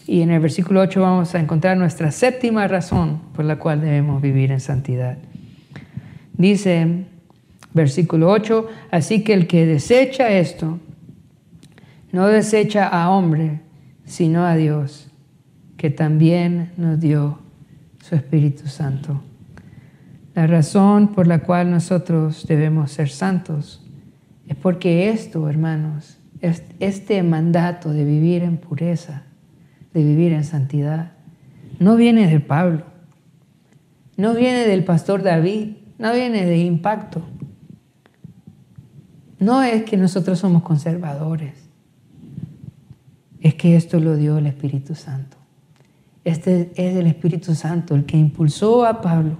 Y 0.07 0.22
en 0.22 0.32
el 0.32 0.39
versículo 0.39 0.82
8 0.82 0.99
vamos 0.99 1.36
a 1.36 1.39
encontrar 1.39 1.78
nuestra 1.78 2.09
séptima 2.09 2.67
razón 2.67 3.22
por 3.36 3.45
la 3.45 3.57
cual 3.59 3.82
debemos 3.82 4.20
vivir 4.20 4.51
en 4.51 4.61
santidad. 4.61 5.20
Dice, 6.34 7.05
versículo 7.76 8.32
8, 8.32 8.67
así 8.89 9.24
que 9.24 9.36
el 9.36 9.45
que 9.45 9.67
desecha 9.67 10.32
esto, 10.32 10.80
no 12.12 12.28
desecha 12.28 12.88
a 12.88 13.10
hombre, 13.10 13.62
sino 14.05 14.45
a 14.45 14.55
Dios, 14.55 15.12
que 15.78 15.89
también 15.89 16.72
nos 16.78 16.99
dio 16.99 17.39
su 18.03 18.16
Espíritu 18.16 18.68
Santo. 18.68 19.22
La 20.34 20.47
razón 20.47 21.10
por 21.10 21.28
la 21.28 21.39
cual 21.39 21.70
nosotros 21.70 22.45
debemos 22.47 22.91
ser 22.91 23.10
santos 23.10 23.86
es 24.47 24.55
porque 24.55 25.10
esto, 25.10 25.47
hermanos, 25.49 26.18
este 26.41 27.22
mandato 27.24 27.91
de 27.91 28.05
vivir 28.05 28.43
en 28.43 28.57
pureza, 28.57 29.24
de 29.93 30.03
vivir 30.03 30.34
en 30.34 30.43
santidad, 30.43 31.12
no 31.80 31.95
viene 31.95 32.28
de 32.28 32.39
Pablo, 32.39 32.84
no 34.18 34.34
viene 34.34 34.66
del 34.66 34.84
pastor 34.84 35.24
David, 35.24 35.78
no 35.97 36.14
viene 36.14 36.45
de 36.45 36.57
impacto. 36.57 37.22
No 39.39 39.64
es 39.64 39.84
que 39.84 39.95
nosotros 39.95 40.39
somos 40.39 40.64
conservadores, 40.64 41.68
es 43.42 43.56
que 43.56 43.76
esto 43.76 44.00
lo 44.00 44.16
dio 44.18 44.38
el 44.38 44.48
Espíritu 44.48 44.96
Santo. 44.96 45.38
Este 46.26 46.72
es 46.76 46.96
el 46.96 47.08
Espíritu 47.08 47.56
Santo 47.56 47.96
el 47.96 48.06
que 48.06 48.18
impulsó 48.18 48.86
a 48.86 49.02
Pablo 49.02 49.38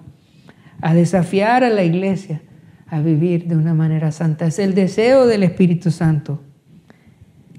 a 0.82 0.93
desafiar 0.93 1.64
a 1.64 1.70
la 1.70 1.84
iglesia 1.84 2.41
a 2.88 3.02
vivir 3.02 3.47
de 3.47 3.56
una 3.56 3.74
manera 3.74 4.12
santa. 4.12 4.45
Es 4.45 4.60
el 4.60 4.74
deseo 4.74 5.28
del 5.28 5.43
Espíritu 5.43 5.91
Santo 5.91 6.41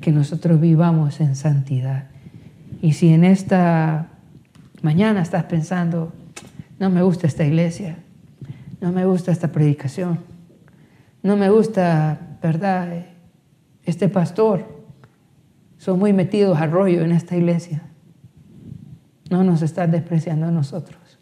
que 0.01 0.13
nosotros 0.13 0.61
vivamos 0.61 1.21
en 1.21 1.37
santidad. 1.37 2.09
Y 2.83 2.93
si 2.95 3.13
en 3.13 3.25
esta 3.25 4.09
mañana 4.83 5.23
estás 5.23 5.45
pensando, 5.45 6.13
no 6.79 6.91
me 6.91 7.03
gusta 7.03 7.27
esta 7.27 7.45
iglesia, 7.45 7.99
no 8.81 8.91
me 8.93 9.05
gusta 9.05 9.31
esta 9.31 9.53
predicación, 9.53 10.21
no 11.23 11.37
me 11.37 11.51
gusta, 11.51 12.39
¿verdad? 12.43 13.07
Este 13.85 14.09
pastor, 14.09 14.80
son 15.81 15.99
muy 15.99 16.13
metidos 16.13 16.61
a 16.61 16.67
rollo 16.67 17.01
en 17.01 17.11
esta 17.11 17.35
iglesia. 17.39 17.81
No 19.31 19.43
nos 19.45 19.63
estás 19.63 19.91
despreciando 19.91 20.45
a 20.45 20.51
nosotros. 20.51 21.19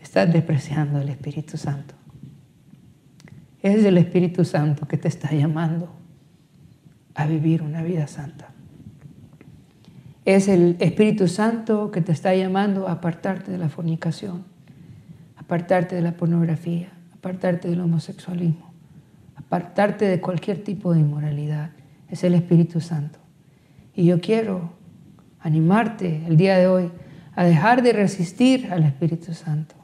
Estás 0.00 0.32
despreciando 0.32 1.00
al 1.00 1.08
Espíritu 1.08 1.56
Santo. 1.56 1.96
Es 3.62 3.84
el 3.84 3.98
Espíritu 3.98 4.44
Santo 4.44 4.86
que 4.86 4.96
te 4.96 5.08
está 5.08 5.32
llamando 5.32 5.92
a 7.16 7.26
vivir 7.26 7.62
una 7.62 7.82
vida 7.82 8.06
santa. 8.06 8.50
Es 10.24 10.46
el 10.46 10.76
Espíritu 10.78 11.26
Santo 11.26 11.90
que 11.90 12.00
te 12.00 12.12
está 12.12 12.32
llamando 12.36 12.86
a 12.86 12.92
apartarte 12.92 13.50
de 13.50 13.58
la 13.58 13.68
fornicación, 13.68 14.44
apartarte 15.36 15.96
de 15.96 16.02
la 16.02 16.12
pornografía, 16.12 16.92
apartarte 17.12 17.68
del 17.68 17.80
homosexualismo, 17.80 18.73
apartarte 19.54 20.06
de 20.06 20.20
cualquier 20.20 20.64
tipo 20.64 20.92
de 20.92 21.00
inmoralidad. 21.00 21.70
Es 22.08 22.24
el 22.24 22.34
Espíritu 22.34 22.80
Santo. 22.80 23.20
Y 23.94 24.04
yo 24.06 24.20
quiero 24.20 24.72
animarte 25.38 26.22
el 26.26 26.36
día 26.36 26.58
de 26.58 26.66
hoy 26.66 26.90
a 27.36 27.44
dejar 27.44 27.82
de 27.82 27.92
resistir 27.92 28.72
al 28.72 28.82
Espíritu 28.82 29.32
Santo. 29.32 29.76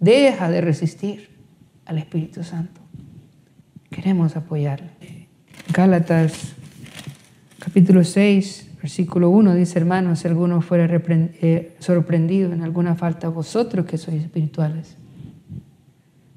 Deja 0.00 0.50
de 0.50 0.60
resistir 0.60 1.28
al 1.86 1.98
Espíritu 1.98 2.42
Santo. 2.42 2.80
Queremos 3.88 4.34
apoyarle. 4.34 5.28
Gálatas 5.72 6.54
capítulo 7.60 8.02
6, 8.02 8.78
versículo 8.82 9.30
1 9.30 9.54
dice, 9.54 9.78
hermanos, 9.78 10.18
si 10.18 10.28
alguno 10.28 10.60
fuera 10.60 10.88
eh, 10.90 11.76
sorprendido 11.78 12.52
en 12.52 12.62
alguna 12.62 12.96
falta, 12.96 13.28
vosotros 13.28 13.86
que 13.86 13.96
sois 13.96 14.24
espirituales, 14.24 14.96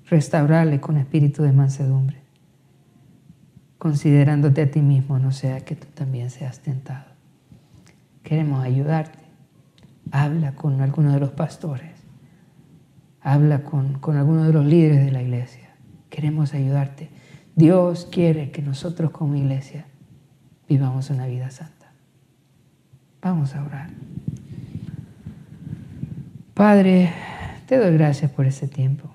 restaurarle 0.06 0.80
con 0.80 0.98
espíritu 0.98 1.42
de 1.42 1.54
mansedumbre, 1.54 2.22
considerándote 3.82 4.62
a 4.62 4.70
ti 4.70 4.80
mismo, 4.80 5.18
no 5.18 5.32
sea 5.32 5.62
que 5.62 5.76
tú 5.76 5.88
también 5.96 6.30
seas 6.30 6.60
tentado. 6.60 7.06
Queremos 8.22 8.64
ayudarte. 8.64 9.18
Habla 10.12 10.52
con 10.52 10.82
alguno 10.82 11.12
de 11.12 11.20
los 11.20 11.32
pastores. 11.32 11.90
Habla 13.22 13.64
con, 13.64 13.94
con 13.94 14.18
alguno 14.18 14.44
de 14.44 14.54
los 14.54 14.64
líderes 14.64 15.04
de 15.04 15.12
la 15.12 15.24
iglesia. 15.24 15.72
Queremos 16.12 16.54
ayudarte. 16.54 17.10
Dios 17.56 18.08
quiere 18.12 18.52
que 18.52 18.62
nosotros 18.62 19.10
como 19.10 19.36
iglesia 19.36 19.88
vivamos 20.70 21.10
una 21.10 21.26
vida 21.26 21.50
santa. 21.50 21.92
Vamos 23.20 23.56
a 23.56 23.64
orar. 23.64 23.90
Padre, 26.54 27.12
te 27.66 27.78
doy 27.78 27.94
gracias 27.94 28.30
por 28.30 28.46
ese 28.46 28.68
tiempo. 28.68 29.10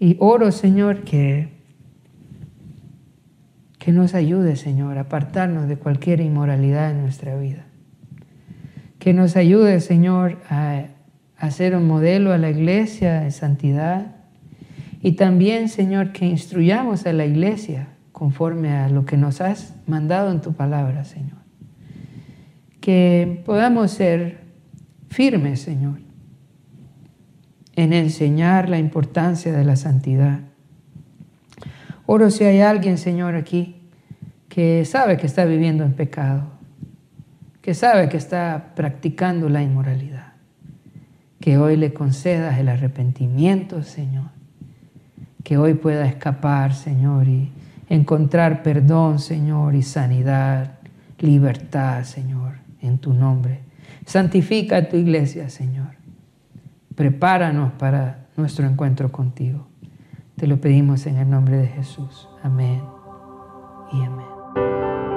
Y 0.00 0.16
oro, 0.18 0.50
Señor, 0.50 1.04
que, 1.04 1.52
que 3.84 3.92
nos 3.92 4.14
ayude, 4.14 4.56
Señor, 4.56 4.96
a 4.96 5.02
apartarnos 5.02 5.68
de 5.68 5.76
cualquier 5.76 6.22
inmoralidad 6.22 6.90
en 6.90 7.02
nuestra 7.02 7.36
vida. 7.36 7.66
Que 8.98 9.12
nos 9.12 9.36
ayude, 9.36 9.78
Señor, 9.80 10.38
a 10.48 10.86
hacer 11.36 11.76
un 11.76 11.86
modelo 11.86 12.32
a 12.32 12.38
la 12.38 12.48
iglesia 12.48 13.20
de 13.20 13.30
santidad 13.30 14.16
y 15.02 15.12
también, 15.12 15.68
Señor, 15.68 16.12
que 16.12 16.24
instruyamos 16.24 17.04
a 17.04 17.12
la 17.12 17.26
iglesia 17.26 17.88
conforme 18.12 18.70
a 18.70 18.88
lo 18.88 19.04
que 19.04 19.18
nos 19.18 19.42
has 19.42 19.74
mandado 19.86 20.32
en 20.32 20.40
tu 20.40 20.54
palabra, 20.54 21.04
Señor. 21.04 21.42
Que 22.80 23.42
podamos 23.44 23.90
ser 23.90 24.38
firmes, 25.10 25.60
Señor, 25.60 25.98
en 27.76 27.92
enseñar 27.92 28.70
la 28.70 28.78
importancia 28.78 29.52
de 29.52 29.64
la 29.66 29.76
santidad. 29.76 30.40
Oro 32.06 32.30
si 32.30 32.44
hay 32.44 32.60
alguien, 32.60 32.96
Señor, 32.96 33.34
aquí 33.34 33.73
que 34.54 34.84
sabe 34.84 35.16
que 35.16 35.26
está 35.26 35.44
viviendo 35.44 35.82
en 35.82 35.94
pecado, 35.94 36.44
que 37.60 37.74
sabe 37.74 38.08
que 38.08 38.16
está 38.16 38.72
practicando 38.76 39.48
la 39.48 39.62
inmoralidad, 39.62 40.34
que 41.40 41.58
hoy 41.58 41.76
le 41.76 41.92
concedas 41.92 42.58
el 42.58 42.68
arrepentimiento, 42.68 43.82
Señor 43.82 44.34
que 45.44 45.58
hoy 45.58 45.74
pueda 45.74 46.06
escapar, 46.06 46.74
Señor, 46.74 47.28
y 47.28 47.52
encontrar 47.88 48.62
perdón, 48.62 49.18
Señor, 49.18 49.74
y 49.74 49.82
sanidad, 49.82 50.78
libertad, 51.20 52.02
Señor, 52.02 52.54
en 52.80 52.98
tu 52.98 53.12
nombre. 53.12 53.60
Santifica 54.06 54.78
a 54.78 54.88
tu 54.88 54.96
iglesia, 54.96 55.50
Señor. 55.50 55.94
Prepáranos 56.94 57.72
para 57.72 58.26
nuestro 58.36 58.66
encuentro 58.66 59.12
contigo. 59.12 59.68
Te 60.36 60.46
lo 60.46 60.60
pedimos 60.60 61.06
en 61.06 61.18
el 61.18 61.28
nombre 61.28 61.58
de 61.58 61.68
Jesús. 61.68 62.28
Amén 62.42 62.80
y 63.92 64.02
amén. 64.02 64.33
thank 64.54 65.08
you 65.08 65.13